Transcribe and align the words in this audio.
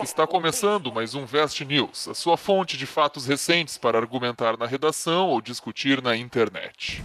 Está 0.00 0.28
começando 0.28 0.92
mais 0.92 1.16
um 1.16 1.26
Vest 1.26 1.60
News, 1.62 2.06
a 2.06 2.14
sua 2.14 2.36
fonte 2.36 2.76
de 2.76 2.86
fatos 2.86 3.26
recentes 3.26 3.76
para 3.76 3.98
argumentar 3.98 4.56
na 4.56 4.64
redação 4.64 5.28
ou 5.28 5.40
discutir 5.40 6.00
na 6.00 6.16
internet. 6.16 7.02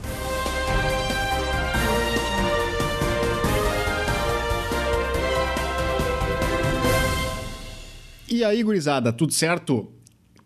E 8.29 8.44
aí, 8.44 8.62
gurizada, 8.62 9.12
tudo 9.12 9.34
certo? 9.34 9.92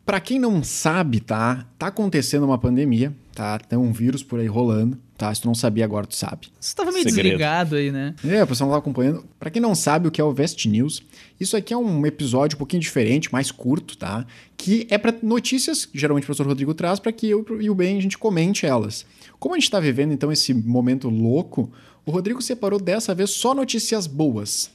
Pra 0.06 0.22
quem 0.22 0.40
não 0.40 0.64
sabe, 0.64 1.20
tá? 1.20 1.66
Tá 1.78 1.88
acontecendo 1.88 2.46
uma 2.46 2.58
pandemia, 2.58 3.14
tá? 3.36 3.60
Tem 3.60 3.78
um 3.78 3.92
vírus 3.92 4.24
por 4.24 4.40
aí 4.40 4.48
rolando, 4.48 4.98
tá? 5.18 5.34
Se 5.34 5.42
tu 5.42 5.48
não 5.48 5.56
sabia, 5.56 5.84
agora 5.84 6.06
tu 6.06 6.16
sabe. 6.16 6.48
Você 6.60 6.76
tava 6.76 6.92
meio 6.92 7.04
Segredo. 7.04 7.24
desligado 7.24 7.76
aí, 7.76 7.92
né? 7.92 8.16
É, 8.26 8.44
o 8.44 8.48
pessoal 8.48 8.70
não 8.70 8.76
tá 8.76 8.80
acompanhando. 8.80 9.26
Pra 9.40 9.50
quem 9.50 9.62
não 9.62 9.74
sabe 9.74 10.08
o 10.08 10.12
que 10.12 10.22
é 10.22 10.24
o 10.24 10.32
Vest 10.32 10.66
News, 10.66 11.04
isso 11.40 11.58
aqui 11.58 11.74
é 11.74 11.78
um 11.78 12.06
episódio 12.06 12.56
um 12.56 12.60
pouquinho 12.60 12.82
diferente, 12.82 13.32
mais 13.32 13.52
curto, 13.52 13.98
tá? 13.98 14.26
Que 14.56 14.88
é 14.90 14.98
pra 14.98 15.14
notícias, 15.24 15.86
que 15.86 15.98
geralmente 15.98 16.24
o 16.24 16.28
professor 16.28 16.48
Rodrigo 16.48 16.74
traz, 16.74 17.00
pra 17.00 17.12
que 17.12 17.30
eu 17.30 17.46
e 17.60 17.70
o 17.70 17.76
Ben 17.76 17.98
a 17.98 18.02
gente 18.02 18.18
comente 18.18 18.66
elas. 18.66 19.06
Como 19.40 19.56
a 19.56 19.60
gente 19.60 19.70
tá 19.72 19.80
vivendo, 19.80 20.14
então, 20.14 20.32
esse 20.32 20.54
momento 20.54 21.10
louco, 21.10 21.72
o 22.06 22.12
Rodrigo 22.12 22.42
separou 22.42 22.80
dessa 22.80 23.14
vez 23.14 23.32
só 23.32 23.54
notícias 23.54 24.08
boas. 24.08 24.70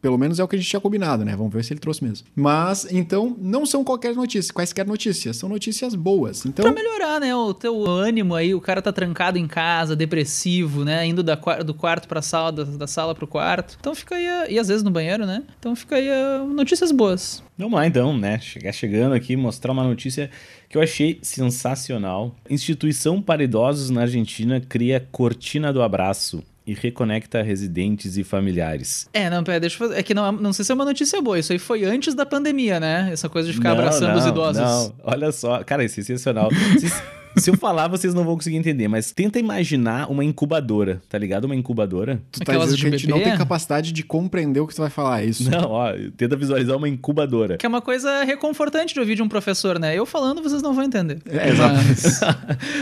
Pelo 0.00 0.16
menos 0.16 0.38
é 0.38 0.44
o 0.44 0.48
que 0.48 0.54
a 0.56 0.58
gente 0.58 0.68
tinha 0.68 0.80
combinado, 0.80 1.24
né? 1.24 1.34
Vamos 1.36 1.52
ver 1.52 1.64
se 1.64 1.72
ele 1.72 1.80
trouxe 1.80 2.04
mesmo. 2.04 2.26
Mas, 2.34 2.86
então, 2.92 3.36
não 3.40 3.66
são 3.66 3.82
qualquer 3.82 4.14
notícia, 4.14 4.52
quaisquer 4.54 4.86
notícias, 4.86 5.36
são 5.36 5.48
notícias 5.48 5.94
boas. 5.94 6.46
Então, 6.46 6.62
Pra 6.62 6.72
melhorar, 6.72 7.20
né, 7.20 7.34
o 7.34 7.52
teu 7.52 7.84
ânimo 7.84 8.34
aí, 8.34 8.54
o 8.54 8.60
cara 8.60 8.80
tá 8.80 8.92
trancado 8.92 9.38
em 9.38 9.46
casa, 9.48 9.96
depressivo, 9.96 10.84
né, 10.84 11.04
indo 11.06 11.22
da, 11.22 11.34
do 11.34 11.74
quarto 11.74 12.06
pra 12.06 12.22
sala, 12.22 12.52
da, 12.52 12.64
da 12.64 12.86
sala 12.86 13.14
pro 13.14 13.26
quarto. 13.26 13.76
Então 13.80 13.94
fica 13.94 14.14
aí, 14.14 14.26
a- 14.26 14.50
e 14.50 14.58
às 14.58 14.68
vezes 14.68 14.82
no 14.82 14.90
banheiro, 14.90 15.26
né? 15.26 15.42
Então 15.58 15.74
fica 15.74 15.96
aí 15.96 16.08
a- 16.08 16.44
notícias 16.44 16.92
boas. 16.92 17.42
Vamos 17.56 17.74
lá 17.74 17.86
então, 17.86 18.16
né? 18.16 18.38
Chegar 18.38 18.72
chegando 18.72 19.14
aqui, 19.14 19.36
mostrar 19.36 19.72
uma 19.72 19.82
notícia 19.82 20.30
que 20.68 20.76
eu 20.78 20.82
achei 20.82 21.18
sensacional. 21.22 22.34
Instituição 22.48 23.20
para 23.20 23.42
idosos 23.42 23.90
na 23.90 24.02
Argentina 24.02 24.60
cria 24.60 25.06
cortina 25.10 25.72
do 25.72 25.82
abraço 25.82 26.42
e 26.68 26.74
reconecta 26.74 27.40
residentes 27.40 28.18
e 28.18 28.22
familiares. 28.22 29.08
É, 29.14 29.30
não, 29.30 29.42
pera, 29.42 29.58
deixa 29.58 29.82
eu 29.82 29.88
fazer. 29.88 29.98
É 29.98 30.02
que 30.02 30.12
não, 30.12 30.30
não 30.32 30.52
sei 30.52 30.66
se 30.66 30.70
é 30.70 30.74
uma 30.74 30.84
notícia 30.84 31.18
boa. 31.22 31.38
Isso 31.38 31.50
aí 31.50 31.58
foi 31.58 31.82
antes 31.82 32.14
da 32.14 32.26
pandemia, 32.26 32.78
né? 32.78 33.08
Essa 33.10 33.26
coisa 33.26 33.48
de 33.48 33.54
ficar 33.54 33.70
Não, 33.70 33.78
abraçando 33.78 34.14
os 34.14 34.24
não, 34.24 34.30
idosos. 34.30 34.62
Não, 34.62 34.94
olha 35.02 35.32
só, 35.32 35.64
cara, 35.64 35.82
é 35.82 35.88
sensacional. 35.88 36.50
Se 37.40 37.50
eu 37.50 37.56
falar, 37.56 37.88
vocês 37.88 38.14
não 38.14 38.24
vão 38.24 38.34
conseguir 38.34 38.56
entender, 38.56 38.88
mas 38.88 39.12
tenta 39.12 39.38
imaginar 39.38 40.10
uma 40.10 40.24
incubadora, 40.24 41.00
tá 41.08 41.16
ligado? 41.18 41.44
Uma 41.44 41.54
incubadora? 41.56 42.20
tu 42.32 42.40
tá 42.40 42.52
Aquelas 42.52 42.70
dizendo 42.74 42.80
que 42.90 42.94
a 42.94 42.98
gente 42.98 43.08
não 43.08 43.18
bebê? 43.18 43.30
tem 43.30 43.38
capacidade 43.38 43.92
de 43.92 44.02
compreender 44.02 44.60
o 44.60 44.66
que 44.66 44.74
tu 44.74 44.80
vai 44.80 44.90
falar, 44.90 45.22
é 45.22 45.26
isso? 45.26 45.50
Não, 45.50 45.70
ó, 45.70 45.92
tenta 46.16 46.36
visualizar 46.36 46.76
uma 46.76 46.88
incubadora. 46.88 47.56
Que 47.56 47.66
é 47.66 47.68
uma 47.68 47.80
coisa 47.80 48.24
reconfortante 48.24 48.94
de 48.94 49.00
ouvir 49.00 49.14
de 49.14 49.22
um 49.22 49.28
professor, 49.28 49.78
né? 49.78 49.94
Eu 49.96 50.04
falando, 50.06 50.42
vocês 50.42 50.62
não 50.62 50.74
vão 50.74 50.84
entender. 50.84 51.18
É, 51.26 51.50
exato. 51.50 51.74
Mas- 51.74 52.20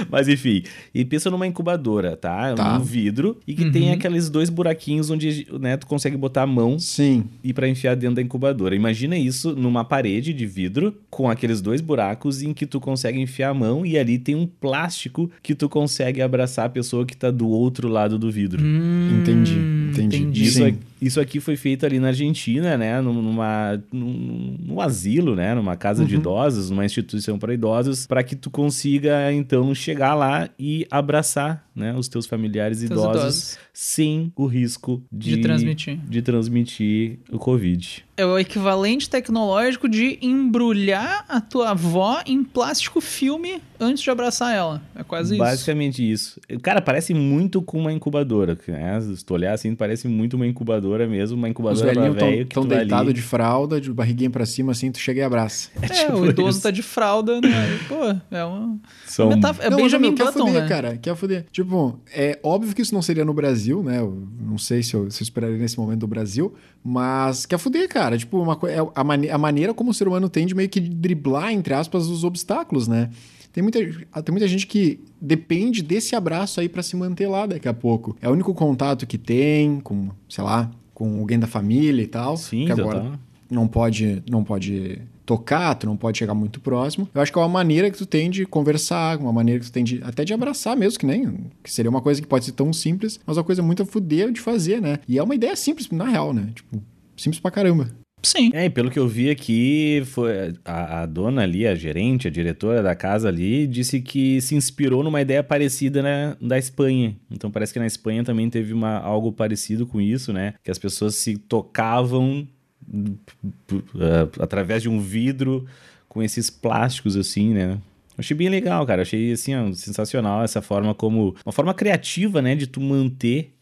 Mas 0.11 0.29
enfim, 0.29 0.63
e 0.95 1.05
pensa 1.05 1.31
numa 1.31 1.47
incubadora, 1.47 2.17
tá? 2.17 2.55
Tá. 2.55 2.77
Um 2.79 2.83
vidro 2.83 3.39
e 3.47 3.55
que 3.55 3.71
tem 3.71 3.93
aqueles 3.93 4.29
dois 4.31 4.49
buraquinhos 4.51 5.11
onde 5.11 5.47
né, 5.61 5.77
tu 5.77 5.87
consegue 5.87 6.17
botar 6.17 6.43
a 6.43 6.47
mão 6.47 6.79
Sim. 6.79 7.25
e 7.43 7.53
para 7.53 7.69
enfiar 7.69 7.95
dentro 7.97 8.17
da 8.17 8.23
incubadora. 8.23 8.75
Imagina 8.75 9.17
isso 9.17 9.55
numa 9.55 9.85
parede 9.85 10.33
de 10.33 10.47
vidro 10.47 10.97
com 11.11 11.29
aqueles 11.29 11.61
dois 11.61 11.81
buracos 11.81 12.43
em 12.43 12.53
que 12.55 12.67
tu 12.67 12.81
consegue 12.81 13.21
enfiar 13.21 13.51
a 13.51 13.55
mão 13.55 13.85
e 13.85 13.99
ali 13.99 14.19
tem 14.19 14.35
um 14.35 14.46
plástico 14.47 15.31
que 15.43 15.55
tu 15.55 15.69
consegue 15.69 16.23
abraçar 16.23 16.67
a 16.67 16.69
pessoa 16.69 17.05
que 17.05 17.17
tá 17.17 17.31
do 17.31 17.49
outro 17.49 17.89
lado 17.89 18.19
do 18.19 18.31
vidro. 18.31 18.63
Hum, 18.63 19.21
Entendi, 19.21 19.59
entendi. 19.91 20.43
Isso, 20.45 20.59
Sim. 20.59 20.79
Isso 21.01 21.21
aqui 21.21 21.41
foi 21.41 21.57
feito 21.57 21.85
ali 21.85 21.99
na 21.99 22.09
Argentina, 22.09 22.77
né? 22.77 23.01
Num- 23.01 23.23
Numa, 23.23 23.83
num, 23.93 24.57
num 24.61 24.81
asilo, 24.81 25.35
né? 25.35 25.55
Numa 25.55 25.77
casa 25.77 26.03
Uhum. 26.03 26.09
de 26.09 26.15
idosos, 26.17 26.71
numa 26.71 26.85
instituição 26.85 27.39
para 27.39 27.53
idosos, 27.53 28.07
para 28.07 28.23
que 28.23 28.35
tu 28.37 28.51
consiga, 28.51 29.33
então, 29.33 29.75
chegar 29.75 30.15
lá 30.15 30.49
e 30.59 30.87
abraçar 30.91 31.65
né, 31.75 31.95
os 31.95 32.09
teus 32.09 32.25
familiares 32.27 32.79
Teus 32.79 32.91
idosos, 32.91 33.21
idosos. 33.21 33.59
sem 33.73 34.33
o 34.35 34.47
risco 34.47 35.03
de, 35.13 35.37
De 35.37 35.43
transmitir. 35.43 35.99
de 36.09 36.23
transmitir 36.23 37.19
o 37.31 37.39
Covid. 37.39 38.03
É 38.17 38.25
o 38.25 38.39
equivalente 38.39 39.11
tecnológico 39.11 39.87
de 39.87 40.19
embrulhar 40.23 41.27
a 41.29 41.39
tua 41.39 41.71
avó 41.73 42.23
em 42.27 42.43
plástico 42.43 42.99
filme 43.03 43.61
antes 43.79 44.03
de 44.03 44.09
abraçar 44.11 44.55
ela. 44.57 44.81
É 44.95 45.03
quase 45.05 45.35
isso. 45.35 45.39
Basicamente 45.45 46.11
isso. 46.11 46.41
Cara, 46.63 46.81
parece 46.81 47.13
muito 47.13 47.61
com 47.61 47.79
uma 47.79 47.93
incubadora. 47.93 48.57
Né? 48.67 48.99
Se 49.15 49.23
tu 49.23 49.35
olhar 49.35 49.53
assim, 49.53 49.75
parece 49.75 50.09
muito 50.09 50.35
uma 50.35 50.47
incubadora 50.47 50.86
mesmo, 51.09 51.37
uma 51.37 51.47
Os 51.47 51.51
incubadora 51.51 51.87
velhinhos 51.87 52.15
velho 52.15 52.37
que 52.39 52.43
estão 52.45 52.63
tu 52.63 52.69
vai 52.69 52.79
deitados 52.79 53.07
ali. 53.09 53.13
de 53.15 53.23
fralda, 53.23 53.81
de 53.81 53.93
barriguinha 53.93 54.31
pra 54.31 54.47
cima, 54.47 54.73
assim, 54.73 54.91
tu 54.93 54.99
chega 54.99 55.21
e 55.21 55.23
abraça. 55.23 55.69
É, 55.83 55.87
tipo 55.89 56.19
o 56.19 56.27
idoso 56.31 56.51
isso. 56.51 56.63
tá 56.63 56.71
de 56.71 56.83
fralda, 56.83 57.41
né? 57.41 57.79
Pô, 57.89 58.35
é 58.35 58.45
uma. 58.45 58.79
São- 59.07 59.29
metáfora- 59.29 59.67
É 59.67 59.71
Não, 59.71 59.77
Benjamin 59.79 60.09
meu, 60.09 60.15
quer 60.17 60.25
Button, 60.27 60.47
fuder, 60.47 60.63
né? 60.63 60.69
cara, 60.69 60.97
quer 60.97 61.17
fuder. 61.17 61.47
Tipo, 61.51 61.99
é 62.15 62.39
óbvio 62.43 62.75
que 62.75 62.83
isso 62.83 62.95
não 62.95 63.03
seria 63.03 63.25
no 63.25 63.35
Brasil, 63.35 63.83
né? 63.83 63.99
Eu 64.01 64.27
não 64.41 64.59
sei 64.59 64.83
se 64.83 64.95
eu, 64.95 65.11
se 65.11 65.23
eu 65.23 65.25
esperaria 65.25 65.57
nesse 65.59 65.79
momento 65.79 66.01
do 66.01 66.07
Brasil, 66.07 66.55
mas 66.85 67.47
quer 67.47 67.59
fuder, 67.59 67.89
cara. 67.89 68.17
Tipo, 68.17 68.41
uma, 68.41 68.59
é 68.69 68.79
a, 68.95 69.05
mane- 69.05 69.29
a 69.31 69.39
maneira 69.39 69.75
como 69.75 69.91
o 69.91 69.95
ser 69.95 70.07
humano 70.07 70.29
tem 70.29 70.47
de 70.47 70.55
meio 70.55 70.69
que 70.69 70.81
driblar, 70.81 71.53
entre 71.53 71.75
aspas, 71.75 72.07
os 72.07 72.23
obstáculos, 72.25 72.87
né? 72.89 73.11
Tem 73.57 73.63
muita, 73.63 73.79
tem 73.79 74.33
muita 74.33 74.47
gente 74.47 74.67
que 74.67 75.01
depende 75.19 75.83
desse 75.83 76.15
abraço 76.15 76.61
aí 76.61 76.69
pra 76.69 76.83
se 76.83 76.95
manter 76.95 77.27
lá 77.27 77.47
daqui 77.47 77.67
a 77.67 77.73
pouco. 77.73 78.15
É 78.21 78.29
o 78.29 78.33
único 78.33 78.53
contato 78.53 79.07
que 79.07 79.17
tem 79.17 79.81
com, 79.81 80.11
sei 80.29 80.45
lá, 80.45 80.71
com 80.93 81.21
alguém 81.21 81.39
da 81.39 81.47
família 81.47 82.03
e 82.03 82.07
tal. 82.07 82.37
Sim, 82.37 82.67
que 82.67 82.73
agora 82.73 83.01
total. 83.01 83.19
não 83.51 83.67
pode, 83.67 84.23
não 84.31 84.45
pode 84.45 85.01
tocar, 85.25 85.75
tu 85.75 85.87
não 85.87 85.97
pode 85.97 86.19
chegar 86.19 86.35
muito 86.35 86.61
próximo. 86.61 87.09
Eu 87.15 87.23
acho 87.23 87.33
que 87.33 87.39
é 87.39 87.41
uma 87.41 87.49
maneira 87.49 87.91
que 87.91 87.97
tu 87.97 88.05
tem 88.05 88.29
de 88.29 88.45
conversar, 88.45 89.17
uma 89.17 89.33
maneira 89.33 89.61
que 89.61 89.67
tu 89.67 89.73
tem 89.73 89.83
de 89.83 90.03
até 90.05 90.23
de 90.23 90.35
abraçar 90.35 90.77
mesmo, 90.77 90.99
que 90.99 91.07
nem 91.07 91.47
que 91.63 91.73
seria 91.73 91.91
uma 91.91 92.03
coisa 92.03 92.21
que 92.21 92.29
pode 92.29 92.45
ser 92.45 92.53
tão 92.53 92.75
simples, 92.75 93.19
mas 93.25 93.39
uma 93.39 93.45
coisa 93.45 93.63
muito 93.63 93.83
a 93.83 93.87
fuder 93.87 94.31
de 94.33 94.41
fazer, 94.43 94.83
né? 94.83 94.99
E 95.09 95.17
é 95.17 95.23
uma 95.23 95.35
ideia 95.35 95.57
simples 95.57 95.89
na 95.91 96.05
real, 96.05 96.35
né? 96.35 96.51
Tipo, 96.55 96.83
simples 97.17 97.41
pra 97.41 97.51
caramba. 97.51 97.89
Sim. 98.27 98.51
É, 98.53 98.65
e 98.65 98.71
pelo 98.71 98.91
que 98.91 98.99
eu 98.99 99.07
vi 99.07 99.31
aqui, 99.31 100.03
foi 100.07 100.53
a, 100.65 101.03
a 101.03 101.07
dona 101.07 101.43
ali, 101.43 101.65
a 101.65 101.77
gerente, 101.77 102.27
a 102.27 102.31
diretora 102.31 102.83
da 102.83 102.93
casa 102.93 103.29
ali, 103.29 103.69
disse 103.69 104.01
que 104.01 104.41
se 104.41 104.57
inspirou 104.57 105.05
numa 105.05 105.21
ideia 105.21 105.45
parecida 105.45 106.03
né, 106.03 106.37
da 106.41 106.59
Espanha. 106.59 107.17
Então 107.31 107.53
parece 107.53 107.73
que 107.73 107.79
na 107.79 107.87
Espanha 107.87 108.25
também 108.25 108.51
teve 108.51 108.73
uma, 108.73 108.99
algo 108.99 109.31
parecido 109.31 109.87
com 109.87 110.01
isso, 110.01 110.33
né? 110.33 110.55
Que 110.65 110.73
as 110.73 110.79
pessoas 110.79 111.15
se 111.15 111.39
tocavam 111.39 112.49
eh, 112.93 114.29
através 114.41 114.83
de 114.83 114.89
um 114.89 114.99
vidro 115.01 115.65
com 116.09 116.21
esses 116.21 116.51
plásticos 116.51 117.17
assim, 117.17 117.55
né? 117.55 117.79
Achei 118.19 118.37
bem 118.37 118.49
legal, 118.49 118.85
cara. 118.85 119.03
Achei 119.03 119.31
assim, 119.31 119.55
ó, 119.55 119.73
sensacional 119.73 120.43
essa 120.43 120.61
forma 120.61 120.93
como. 120.93 121.37
Uma 121.45 121.53
forma 121.53 121.73
criativa, 121.73 122.43
né? 122.43 122.57
De 122.57 122.67
tu 122.67 122.81
manter 122.81 123.53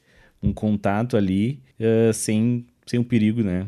um 0.43 0.55
contato 0.55 1.19
ali 1.19 1.61
eh, 1.79 2.13
sem, 2.15 2.65
sem 2.87 2.99
o 2.99 3.05
perigo, 3.05 3.43
né? 3.43 3.67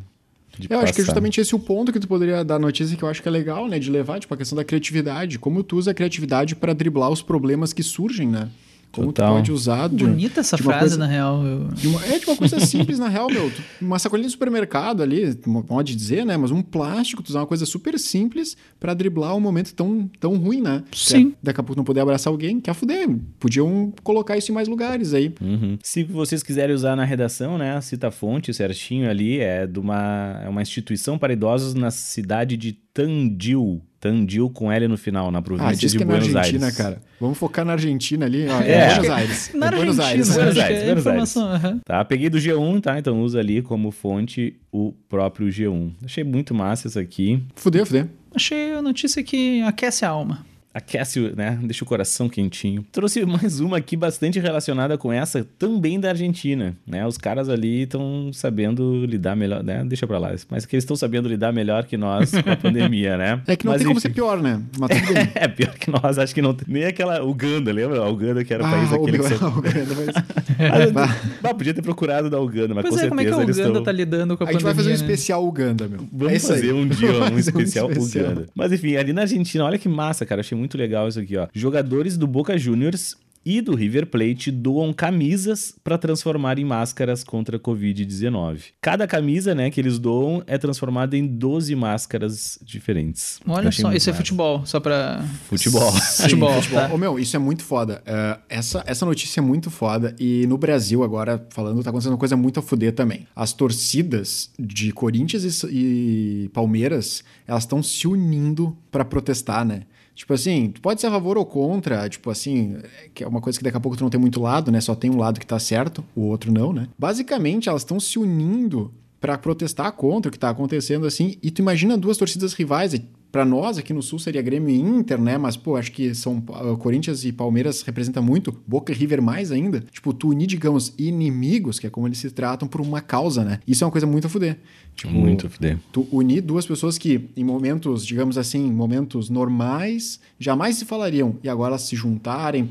Eu 0.68 0.80
acho 0.80 0.92
que 0.92 1.00
é 1.00 1.02
passar. 1.02 1.02
justamente 1.04 1.40
esse 1.40 1.54
o 1.54 1.58
ponto 1.58 1.92
que 1.92 2.00
tu 2.00 2.08
poderia 2.08 2.44
dar 2.44 2.58
notícia 2.58 2.96
que 2.96 3.02
eu 3.02 3.08
acho 3.08 3.22
que 3.22 3.28
é 3.28 3.30
legal, 3.30 3.68
né? 3.68 3.78
De 3.78 3.90
levar, 3.90 4.18
tipo, 4.18 4.32
a 4.32 4.36
questão 4.36 4.56
da 4.56 4.64
criatividade. 4.64 5.38
Como 5.38 5.62
tu 5.62 5.76
usa 5.76 5.90
a 5.90 5.94
criatividade 5.94 6.56
pra 6.56 6.72
driblar 6.72 7.10
os 7.10 7.22
problemas 7.22 7.72
que 7.72 7.82
surgem, 7.82 8.28
né? 8.28 8.48
Como 8.96 9.12
Total. 9.12 9.30
tu 9.32 9.36
pode 9.36 9.52
usar 9.52 9.88
de, 9.88 10.04
Bonita 10.04 10.40
essa 10.40 10.56
frase, 10.58 10.80
coisa- 10.80 10.96
na 10.98 11.06
real. 11.06 11.44
eu- 11.44 11.68
de 11.68 11.86
uma- 11.88 12.04
é 12.06 12.18
de 12.18 12.26
uma 12.26 12.36
coisa 12.36 12.58
simples, 12.60 12.98
na 12.98 13.08
real, 13.08 13.28
meu. 13.28 13.50
Uma 13.80 13.98
sacolinha 13.98 14.26
de 14.26 14.32
supermercado 14.32 15.02
ali, 15.02 15.34
pode 15.66 15.94
dizer, 15.94 16.24
né? 16.26 16.36
Mas 16.36 16.50
um 16.50 16.62
plástico, 16.62 17.22
tu 17.22 17.28
usar 17.28 17.40
uma 17.40 17.46
coisa 17.46 17.64
super 17.66 17.98
simples 17.98 18.56
pra 18.80 18.94
driblar 18.94 19.36
um 19.36 19.40
momento 19.40 19.74
tão, 19.74 20.10
tão 20.18 20.36
ruim, 20.36 20.60
né? 20.60 20.82
Sim. 20.92 21.30
Que 21.30 21.34
é, 21.34 21.38
daqui 21.42 21.60
a 21.60 21.62
pouco 21.62 21.76
não 21.78 21.84
poder 21.84 22.00
abraçar 22.00 22.32
alguém, 22.32 22.60
quer 22.60 22.74
fuder. 22.74 23.08
Podiam 23.38 23.92
colocar 24.02 24.36
isso 24.36 24.50
em 24.50 24.54
mais 24.54 24.66
lugares 24.68 25.12
aí. 25.14 25.32
Uhum. 25.40 25.78
Se 25.82 26.02
vocês 26.04 26.42
quiserem 26.42 26.74
usar 26.74 26.96
na 26.96 27.04
redação, 27.04 27.58
né, 27.58 27.80
cita 27.80 28.08
a 28.08 28.10
fonte 28.10 28.52
certinho 28.54 29.08
ali, 29.10 29.38
é 29.40 29.66
de 29.66 29.78
uma, 29.78 30.40
é 30.44 30.48
uma 30.48 30.62
instituição 30.62 31.18
para 31.18 31.32
idosos 31.32 31.74
na 31.74 31.90
cidade 31.90 32.56
de 32.56 32.72
Tandil. 32.94 33.82
Tandil 34.10 34.48
com 34.50 34.70
L 34.70 34.88
no 34.88 34.96
final, 34.96 35.30
na 35.30 35.38
Ah, 35.38 35.42
província 35.42 35.76
diz 35.76 35.92
de 35.92 35.98
que 35.98 36.02
é 36.04 36.06
na 36.06 36.12
Buenos 36.12 36.36
Argentina, 36.36 36.66
Aires. 36.66 36.78
cara. 36.78 37.02
Vamos 37.20 37.38
focar 37.38 37.64
na 37.64 37.72
Argentina 37.72 38.26
ali. 38.26 38.46
ó, 38.48 38.60
É. 38.60 38.66
É, 38.86 38.88
Buenos 38.94 39.10
Aires. 39.10 39.50
Na 39.54 39.66
é 39.66 39.70
Buenos 39.70 39.98
Argentina, 40.00 40.04
Aires. 40.06 40.34
Buenos 40.34 40.58
Aires, 40.58 40.78
é 40.78 40.84
Buenos 40.84 41.00
informação. 41.06 41.48
aham. 41.48 41.80
Tá, 41.84 42.04
peguei 42.04 42.28
do 42.30 42.38
G1, 42.38 42.80
tá? 42.80 42.98
Então 42.98 43.20
usa 43.20 43.38
ali 43.40 43.62
como 43.62 43.90
fonte 43.90 44.56
o 44.72 44.92
próprio 45.08 45.48
G1. 45.48 45.92
Achei 46.04 46.22
muito 46.24 46.54
massa 46.54 46.88
isso 46.88 46.98
aqui. 46.98 47.42
Fuder, 47.54 47.84
fuder. 47.86 48.06
Achei 48.34 48.72
a 48.72 48.82
notícia 48.82 49.22
que 49.22 49.62
aquece 49.62 50.04
a 50.04 50.10
alma. 50.10 50.44
Aquece, 50.76 51.20
o- 51.20 51.34
né? 51.34 51.58
Deixa 51.62 51.82
o 51.84 51.86
coração 51.86 52.28
quentinho. 52.28 52.84
Trouxe 52.92 53.24
mais 53.24 53.60
uma 53.60 53.78
aqui 53.78 53.96
bastante 53.96 54.38
relacionada 54.38 54.98
com 54.98 55.10
essa, 55.10 55.42
também 55.58 55.98
da 55.98 56.10
Argentina, 56.10 56.76
né? 56.86 57.06
Os 57.06 57.16
caras 57.16 57.48
ali 57.48 57.84
estão 57.84 58.30
sabendo 58.30 59.06
lidar 59.06 59.34
melhor, 59.34 59.64
né? 59.64 59.82
Deixa 59.86 60.06
pra 60.06 60.18
lá. 60.18 60.34
Mas 60.50 60.66
que 60.66 60.76
eles 60.76 60.82
estão 60.84 60.94
sabendo 60.94 61.30
lidar 61.30 61.50
melhor 61.50 61.84
que 61.84 61.96
nós 61.96 62.30
com 62.30 62.50
a 62.50 62.56
pandemia, 62.60 63.16
né? 63.16 63.40
É 63.46 63.56
que 63.56 63.64
não 63.64 63.72
Mas, 63.72 63.78
tem 63.80 63.86
como 63.86 63.98
enfim. 63.98 64.08
ser 64.08 64.14
pior, 64.14 64.42
né? 64.42 64.60
É, 65.34 65.48
pior 65.48 65.72
que 65.78 65.90
nós, 65.90 66.18
acho 66.18 66.34
que 66.34 66.42
não 66.42 66.52
tem. 66.52 66.66
Nem 66.68 66.84
aquela 66.84 67.24
Uganda, 67.24 67.72
lembra? 67.72 68.00
A 68.00 68.08
Uganda 68.10 68.44
que 68.44 68.52
era 68.52 68.62
o 68.62 68.70
país 68.70 68.92
Ah, 68.92 68.96
aquele 68.96 69.18
que 69.18 69.24
você... 69.24 69.34
Uganda, 69.46 69.94
mas- 70.04 70.45
Bah, 71.42 71.54
podia 71.54 71.74
ter 71.74 71.82
procurado 71.82 72.30
da 72.30 72.40
Uganda, 72.40 72.74
mas 72.74 72.84
Pois 72.84 73.00
com 73.00 73.06
é, 73.06 73.08
como 73.08 73.20
é 73.20 73.24
que 73.24 73.30
a 73.30 73.36
certeza 73.36 73.60
Uganda 73.60 73.78
estão... 73.78 73.84
tá 73.84 73.92
lidando 73.92 74.36
com 74.36 74.44
a, 74.44 74.48
A 74.48 74.52
gente 74.52 74.62
vai 74.62 74.74
pandemia, 74.74 74.94
fazer 74.94 75.04
um 75.04 75.06
né? 75.06 75.12
especial 75.14 75.46
Uganda, 75.46 75.88
meu. 75.88 76.00
Vamos 76.12 76.32
é 76.32 76.36
isso 76.36 76.52
aí. 76.52 76.60
fazer 76.60 76.72
um 76.72 76.88
dia 76.88 77.10
um 77.10 77.20
fazer 77.36 77.40
especial 77.40 77.90
Uganda. 77.90 78.46
Mas 78.54 78.72
enfim, 78.72 78.96
ali 78.96 79.12
na 79.12 79.22
Argentina, 79.22 79.64
olha 79.64 79.78
que 79.78 79.88
massa, 79.88 80.24
cara. 80.24 80.40
Achei 80.40 80.56
muito 80.56 80.76
legal 80.76 81.08
isso 81.08 81.20
aqui, 81.20 81.36
ó. 81.36 81.46
Jogadores 81.52 82.16
do 82.16 82.26
Boca 82.26 82.56
Juniors 82.56 83.16
e 83.46 83.60
do 83.60 83.76
River 83.76 84.08
Plate 84.08 84.50
doam 84.50 84.92
camisas 84.92 85.72
para 85.84 85.96
transformar 85.96 86.58
em 86.58 86.64
máscaras 86.64 87.22
contra 87.22 87.58
a 87.58 87.60
Covid-19. 87.60 88.72
Cada 88.80 89.06
camisa, 89.06 89.54
né, 89.54 89.70
que 89.70 89.80
eles 89.80 90.00
doam 90.00 90.42
é 90.48 90.58
transformada 90.58 91.16
em 91.16 91.24
12 91.24 91.76
máscaras 91.76 92.58
diferentes. 92.60 93.38
Olha 93.46 93.70
só, 93.70 93.92
isso 93.92 94.10
é 94.10 94.12
futebol, 94.12 94.66
só 94.66 94.80
pra... 94.80 95.24
Futebol. 95.44 95.92
Sim, 96.02 96.24
Futebol, 96.24 96.52
futebol. 96.54 96.80
tá. 96.80 96.92
Ô, 96.92 96.98
meu, 96.98 97.20
isso 97.20 97.36
é 97.36 97.38
muito 97.38 97.62
foda. 97.62 98.02
É, 98.04 98.38
essa, 98.48 98.82
essa 98.84 99.06
notícia 99.06 99.38
é 99.38 99.42
muito 99.42 99.70
foda. 99.70 100.16
E 100.18 100.44
no 100.48 100.58
Brasil, 100.58 101.04
agora, 101.04 101.46
falando, 101.50 101.84
tá 101.84 101.90
acontecendo 101.90 102.14
uma 102.14 102.18
coisa 102.18 102.36
muito 102.36 102.58
a 102.58 102.62
fuder 102.62 102.94
também. 102.94 103.28
As 103.36 103.52
torcidas 103.52 104.50
de 104.58 104.90
Corinthians 104.90 105.62
e, 105.62 105.68
e 105.70 106.48
Palmeiras, 106.48 107.22
elas 107.46 107.62
estão 107.62 107.80
se 107.80 108.08
unindo 108.08 108.76
pra 108.90 109.04
protestar, 109.04 109.64
né? 109.64 109.82
Tipo 110.16 110.32
assim, 110.32 110.70
tu 110.70 110.80
pode 110.80 110.98
ser 110.98 111.08
a 111.08 111.10
favor 111.10 111.36
ou 111.36 111.44
contra, 111.44 112.08
tipo 112.08 112.30
assim, 112.30 112.78
que 113.12 113.22
é 113.22 113.28
uma 113.28 113.38
coisa 113.38 113.58
que 113.58 113.64
daqui 113.64 113.76
a 113.76 113.80
pouco 113.80 113.98
tu 113.98 114.02
não 114.02 114.08
tem 114.08 114.18
muito 114.18 114.40
lado, 114.40 114.72
né? 114.72 114.80
Só 114.80 114.94
tem 114.94 115.10
um 115.10 115.18
lado 115.18 115.38
que 115.38 115.46
tá 115.46 115.58
certo, 115.58 116.02
o 116.16 116.22
outro 116.22 116.50
não, 116.50 116.72
né? 116.72 116.88
Basicamente, 116.98 117.68
elas 117.68 117.82
estão 117.82 118.00
se 118.00 118.18
unindo 118.18 118.90
pra 119.20 119.36
protestar 119.36 119.92
contra 119.92 120.30
o 120.30 120.32
que 120.32 120.38
tá 120.38 120.48
acontecendo 120.48 121.06
assim. 121.06 121.36
E 121.42 121.50
tu 121.50 121.60
imagina 121.60 121.98
duas 121.98 122.16
torcidas 122.16 122.54
rivais. 122.54 122.94
Pra 123.36 123.44
nós 123.44 123.76
aqui 123.76 123.92
no 123.92 124.00
Sul 124.02 124.18
seria 124.18 124.40
Grêmio 124.40 124.70
e 124.70 124.80
Inter, 124.80 125.20
né? 125.20 125.36
Mas, 125.36 125.58
pô, 125.58 125.76
acho 125.76 125.92
que 125.92 126.14
são 126.14 126.38
uh, 126.48 126.74
Corinthians 126.78 127.22
e 127.22 127.30
Palmeiras 127.30 127.82
representa 127.82 128.22
muito, 128.22 128.50
Boca 128.66 128.90
e 128.90 128.94
River 128.94 129.20
mais 129.20 129.52
ainda. 129.52 129.84
Tipo, 129.92 130.14
tu 130.14 130.30
unir, 130.30 130.46
digamos, 130.46 130.94
inimigos, 130.96 131.78
que 131.78 131.86
é 131.86 131.90
como 131.90 132.08
eles 132.08 132.16
se 132.16 132.30
tratam, 132.30 132.66
por 132.66 132.80
uma 132.80 133.02
causa, 133.02 133.44
né? 133.44 133.58
Isso 133.68 133.84
é 133.84 133.86
uma 133.86 133.90
coisa 133.90 134.06
muito 134.06 134.26
a 134.26 134.30
fuder. 134.30 134.56
Tipo, 134.94 135.12
Muito 135.12 135.50
fuder. 135.50 135.78
Tu 135.92 136.08
unir 136.10 136.40
duas 136.40 136.64
pessoas 136.64 136.96
que, 136.96 137.28
em 137.36 137.44
momentos, 137.44 138.06
digamos 138.06 138.38
assim, 138.38 138.72
momentos 138.72 139.28
normais, 139.28 140.18
jamais 140.38 140.76
se 140.76 140.86
falariam. 140.86 141.36
E 141.44 141.48
agora 141.50 141.72
elas 141.72 141.82
se 141.82 141.94
juntarem 141.94 142.66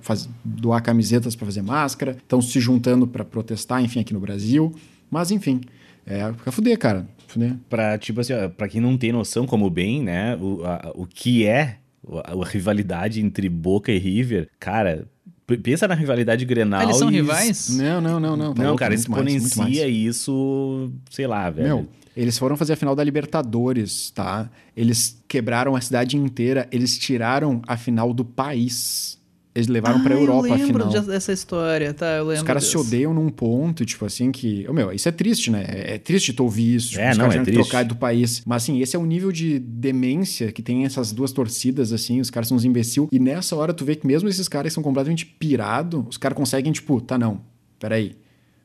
faz- 0.00 0.28
doar 0.44 0.82
camisetas 0.82 1.36
pra 1.36 1.46
fazer 1.46 1.62
máscara, 1.62 2.16
estão 2.20 2.42
se 2.42 2.58
juntando 2.58 3.06
pra 3.06 3.24
protestar, 3.24 3.80
enfim, 3.80 4.00
aqui 4.00 4.12
no 4.12 4.18
Brasil. 4.18 4.74
Mas, 5.08 5.30
enfim, 5.30 5.60
é 6.04 6.32
fica 6.32 6.50
fuder, 6.50 6.76
cara. 6.80 7.06
Fuder. 7.30 7.56
Pra, 7.68 7.96
tipo 7.98 8.20
assim, 8.20 8.32
ó, 8.32 8.48
pra 8.48 8.68
quem 8.68 8.80
não 8.80 8.96
tem 8.96 9.12
noção 9.12 9.46
como 9.46 9.68
bem, 9.70 10.02
né, 10.02 10.36
o, 10.36 10.64
a- 10.64 10.92
o 10.94 11.06
que 11.06 11.46
é 11.46 11.78
a, 12.24 12.32
a 12.32 12.44
rivalidade 12.44 13.20
entre 13.20 13.48
Boca 13.48 13.92
e 13.92 13.98
River, 13.98 14.48
cara, 14.58 15.06
pensa 15.62 15.86
na 15.88 15.94
rivalidade 15.94 16.44
Grenal 16.44 16.80
Ah, 16.80 16.84
eles 16.84 16.96
são 16.96 17.10
e- 17.10 17.14
rivais? 17.14 17.76
Não, 17.76 18.00
não, 18.00 18.18
não, 18.20 18.36
não. 18.36 18.54
tá 18.54 18.62
Não, 18.62 18.68
louco, 18.70 18.78
cara, 18.78 18.90
mais, 18.90 19.00
exponencia 19.00 19.62
mais. 19.84 19.94
isso, 19.96 20.90
sei 21.10 21.26
lá, 21.26 21.48
velho. 21.50 21.68
Meu, 21.68 21.86
eles 22.16 22.36
foram 22.38 22.56
fazer 22.56 22.72
a 22.72 22.76
final 22.76 22.94
da 22.96 23.04
Libertadores, 23.04 24.10
tá? 24.10 24.50
Eles 24.76 25.22
quebraram 25.28 25.76
a 25.76 25.80
cidade 25.80 26.16
inteira, 26.16 26.66
eles 26.72 26.98
tiraram 26.98 27.62
a 27.66 27.76
final 27.76 28.12
do 28.12 28.24
país. 28.24 29.19
Eles 29.52 29.66
levaram 29.66 30.00
pra 30.00 30.14
Ah, 30.14 30.18
Europa 30.18 30.46
eu 30.48 30.52
a 30.52 30.56
lembro 30.56 30.84
final. 30.86 31.00
de- 31.02 31.08
dessa 31.08 31.32
história, 31.32 31.92
tá? 31.92 32.06
Eu 32.18 32.24
lembro 32.24 32.36
Os 32.42 32.46
caras 32.46 32.64
se 32.66 32.76
odeiam 32.78 33.12
num 33.12 33.28
ponto, 33.28 33.84
tipo 33.84 34.04
assim, 34.06 34.30
que. 34.30 34.64
Ô, 34.68 34.72
meu, 34.72 34.92
isso 34.92 35.08
é 35.08 35.12
triste, 35.12 35.50
né? 35.50 35.64
É 35.68 35.94
é 35.94 35.98
triste 35.98 36.32
tu 36.32 36.44
ouvir 36.44 36.76
isso. 36.76 36.90
Tipo, 36.90 37.00
É, 37.02 37.10
os 37.10 37.18
não, 37.18 37.24
caras 37.28 37.40
é 37.40 37.44
triste. 37.44 37.62
trocar 37.68 37.84
do 37.84 37.96
país. 37.96 38.42
Mas 38.46 38.62
assim, 38.62 38.80
esse 38.80 38.94
é 38.94 38.98
o 38.98 39.04
nível 39.04 39.32
de 39.32 39.58
demência 39.58 40.52
que 40.52 40.62
tem 40.62 40.84
essas 40.84 41.10
duas 41.10 41.32
torcidas, 41.32 41.92
assim, 41.92 42.20
os 42.20 42.30
caras 42.30 42.46
são 42.48 42.56
uns 42.56 42.64
imbecil. 42.64 43.08
E 43.10 43.18
nessa 43.18 43.56
hora 43.56 43.74
tu 43.74 43.84
vê 43.84 43.96
que 43.96 44.06
mesmo 44.06 44.28
esses 44.28 44.46
caras 44.46 44.70
que 44.70 44.74
são 44.74 44.82
completamente 44.84 45.26
pirados, 45.26 46.04
os 46.10 46.16
caras 46.16 46.36
conseguem, 46.36 46.70
tipo, 46.72 47.00
tá, 47.00 47.18
não, 47.18 47.40
peraí. 47.80 48.14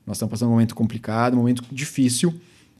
Nós 0.06 0.18
estamos 0.18 0.30
passando 0.32 0.50
um 0.50 0.52
momento 0.52 0.76
complicado, 0.76 1.34
um 1.34 1.38
momento 1.38 1.64
difícil. 1.72 2.32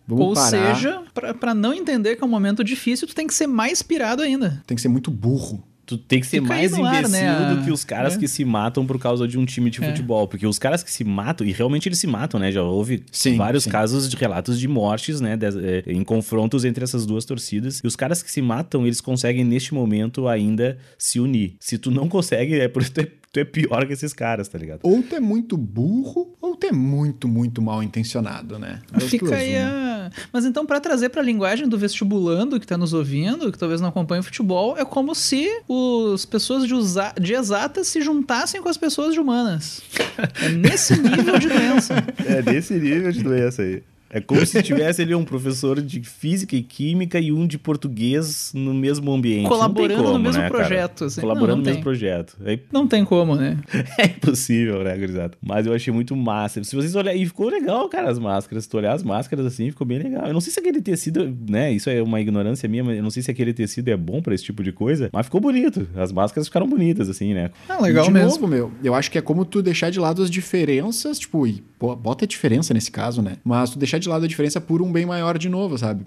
Vamos 0.08 0.24
Ou 0.28 0.34
parar. 0.36 0.76
seja, 0.76 1.02
pra, 1.12 1.34
pra 1.34 1.56
não 1.56 1.74
entender 1.74 2.16
que 2.16 2.24
é 2.24 2.26
um 2.28 2.30
momento 2.30 2.64
difícil, 2.64 3.08
tu 3.08 3.16
tem 3.16 3.26
que 3.26 3.34
ser 3.34 3.48
mais 3.48 3.82
pirado 3.82 4.22
ainda. 4.22 4.62
Tem 4.68 4.76
que 4.76 4.82
ser 4.82 4.90
muito 4.90 5.10
burro. 5.10 5.64
Tu 5.86 5.98
tem 5.98 6.20
que 6.20 6.26
ser 6.26 6.42
Fica 6.42 6.48
mais 6.54 6.74
ar, 6.74 6.80
imbecil 6.80 7.10
né, 7.12 7.54
do 7.56 7.64
que 7.64 7.72
os 7.72 7.84
caras 7.84 8.16
é. 8.16 8.18
que 8.18 8.28
se 8.28 8.44
matam 8.44 8.86
por 8.88 8.98
causa 9.00 9.28
de 9.28 9.38
um 9.38 9.46
time 9.46 9.70
de 9.70 9.84
É. 9.84 9.88
futebol. 9.90 10.28
Porque 10.28 10.48
os 10.48 10.58
caras 10.58 10.82
que 10.82 10.92
se 10.92 11.04
matam, 11.04 11.46
e 11.46 11.52
realmente 11.52 11.88
eles 11.88 12.00
se 12.00 12.08
matam, 12.08 12.40
né? 12.40 12.52
Já 12.52 12.64
houve 12.64 13.04
Sim, 13.12 13.38
vários 13.38 13.66
sim. 13.66 13.70
casos 13.70 14.10
de 14.10 14.16
relatos 14.16 14.60
de 14.60 14.68
mortes, 14.68 15.22
né? 15.22 15.38
des- 15.38 15.56
é, 15.56 15.84
em 15.88 16.04
confrontos 16.04 16.66
entre 16.66 16.84
essas 16.84 17.06
duas 17.06 17.24
torcidas. 17.26 17.82
E 17.84 17.88
os 17.88 17.96
caras 17.96 18.24
que 18.24 18.32
se 18.32 18.42
matam, 18.42 18.86
eles 18.86 19.00
conseguem, 19.00 19.44
neste 19.46 19.74
momento, 19.74 20.28
ainda 20.28 20.78
se 20.98 21.20
unir. 21.20 21.56
Se 21.60 21.78
tu 21.78 21.92
não 21.92 22.10
consegue, 22.10 22.60
é 22.60 22.68
porque 22.68 22.90
tu 23.36 23.40
é, 23.40 23.44
pior 23.44 23.86
que 23.86 23.92
esses 23.92 24.14
caras, 24.14 24.48
tá 24.48 24.58
ligado? 24.58 24.80
Ou 24.84 25.04
tu 25.04 25.14
é 25.14 25.20
muito 25.20 25.58
burro, 25.58 26.34
ou 26.42 26.56
tu 26.56 26.68
é 26.68 26.72
muito, 26.72 27.28
muito 27.28 27.62
mal 27.62 27.84
intencionado, 27.84 28.58
né? 28.58 28.80
As 28.94 29.04
Fica 29.04 29.36
aí 29.36 29.54
né? 29.54 29.64
a... 29.64 30.12
Mas 30.32 30.46
então, 30.46 30.66
pra 30.66 30.80
trazer 30.80 31.10
pra 31.10 31.22
linguagem 31.22 31.68
do 31.68 31.78
vestibulando 31.78 32.60
que 32.60 32.66
tá 32.66 32.78
nos 32.78 32.94
ouvindo, 32.94 33.52
que 33.52 33.58
talvez 33.58 33.82
não 33.82 33.90
acompanhe 33.90 34.22
o 34.22 34.24
futebol, 34.24 34.78
é 34.78 34.86
como 34.86 35.14
se 35.14 35.50
as 36.14 36.26
pessoas 36.26 36.66
de, 36.66 36.74
usa... 36.74 37.14
de 37.20 37.34
exatas 37.34 37.88
se 37.88 38.02
juntassem 38.02 38.62
com 38.62 38.70
as 38.70 38.78
pessoas 38.78 39.14
de 39.14 39.20
humanas. 39.20 39.82
É 40.42 40.50
nesse 40.50 40.98
nível 40.98 41.38
de 41.38 41.50
doença. 41.50 41.96
É 42.26 42.42
desse 42.42 42.74
nível 42.76 43.12
de 43.12 43.22
doença 43.22 43.62
aí. 43.62 43.84
É 44.16 44.22
como 44.22 44.46
se 44.46 44.64
tivesse 44.64 45.02
ali 45.02 45.14
um 45.14 45.26
professor 45.26 45.82
de 45.82 46.00
física 46.02 46.56
e 46.56 46.64
química 46.64 47.20
e 47.20 47.34
um 47.34 47.46
de 47.46 47.58
português 47.58 48.54
no 48.56 48.74
mesmo 48.74 49.12
ambiente. 49.12 49.46
Colaborando 49.46 50.04
como, 50.04 50.14
no 50.14 50.20
mesmo 50.20 50.42
né, 50.42 50.50
projeto, 50.50 51.04
assim. 51.04 51.20
Colaborando 51.20 51.48
Não, 51.48 51.56
não 51.58 51.64
no 51.64 51.66
mesmo 51.66 51.76
tem. 51.76 51.84
projeto. 51.84 52.38
É 52.46 52.58
Não 52.72 52.88
tem 52.88 53.04
como, 53.04 53.36
né? 53.36 53.58
É 54.00 54.06
impossível, 54.06 54.86
né, 54.86 54.96
gurizada? 54.96 55.38
Mas 55.42 55.66
eu 55.68 55.74
achei 55.74 55.92
muito 55.94 56.16
massa. 56.16 56.64
Se 56.64 56.74
vocês 56.74 56.96
olharem, 56.96 57.22
e 57.22 57.26
ficou 57.26 57.50
legal, 57.50 57.90
cara, 57.90 58.10
as 58.10 58.18
máscaras. 58.18 58.64
Se 58.64 58.70
tu 58.70 58.78
olhar 58.78 58.94
as 58.94 59.04
máscaras 59.04 59.46
assim, 59.46 59.70
ficou 59.70 59.86
bem 59.86 60.00
legal. 60.00 60.28
Eu 60.28 60.34
não 60.34 60.40
sei 60.40 60.54
se 60.54 60.60
aquele 60.62 60.82
tecido, 60.82 61.36
né, 61.50 61.74
isso 61.74 61.90
é 61.90 62.02
uma 62.02 62.22
ignorância 62.22 62.70
minha, 62.70 62.86
mas 62.86 62.96
eu 62.96 63.04
não 63.04 63.10
sei 63.10 63.22
se 63.22 63.30
aquele 63.30 63.54
tecido 63.54 63.90
é 63.90 63.98
bom 63.98 64.22
pra 64.22 64.34
esse 64.34 64.46
tipo 64.46 64.64
de 64.64 64.72
coisa, 64.72 65.10
mas 65.12 65.26
ficou 65.26 65.42
bonito. 65.42 65.86
As 65.94 66.14
máscaras 66.14 66.48
ficaram 66.48 66.68
bonitas, 66.70 67.10
assim, 67.10 67.34
né? 67.34 67.52
Ah, 67.68 67.82
legal 67.82 68.06
e 68.06 68.08
de 68.08 68.14
mesmo. 68.14 68.30
novo, 68.30 68.48
meu, 68.48 68.72
eu 68.82 68.96
acho 68.96 69.12
que 69.12 69.18
é 69.18 69.22
como 69.22 69.44
tu 69.44 69.62
deixar 69.62 69.90
de 69.90 70.00
lado 70.00 70.24
as 70.24 70.30
diferenças, 70.30 71.20
tipo, 71.20 71.46
e 71.46 71.62
pô, 71.78 71.94
bota 71.96 72.24
a 72.24 72.28
diferença 72.28 72.74
nesse 72.74 72.92
caso, 72.92 73.22
né? 73.22 73.38
Mas 73.44 73.72
tu 73.72 73.80
deixar 73.80 73.98
de 73.98 74.05
lado 74.10 74.26
a 74.26 74.28
diferença 74.28 74.60
por 74.60 74.82
um 74.82 74.92
bem 74.92 75.06
maior 75.06 75.38
de 75.38 75.50
novo, 75.50 75.78
sabe? 75.78 76.06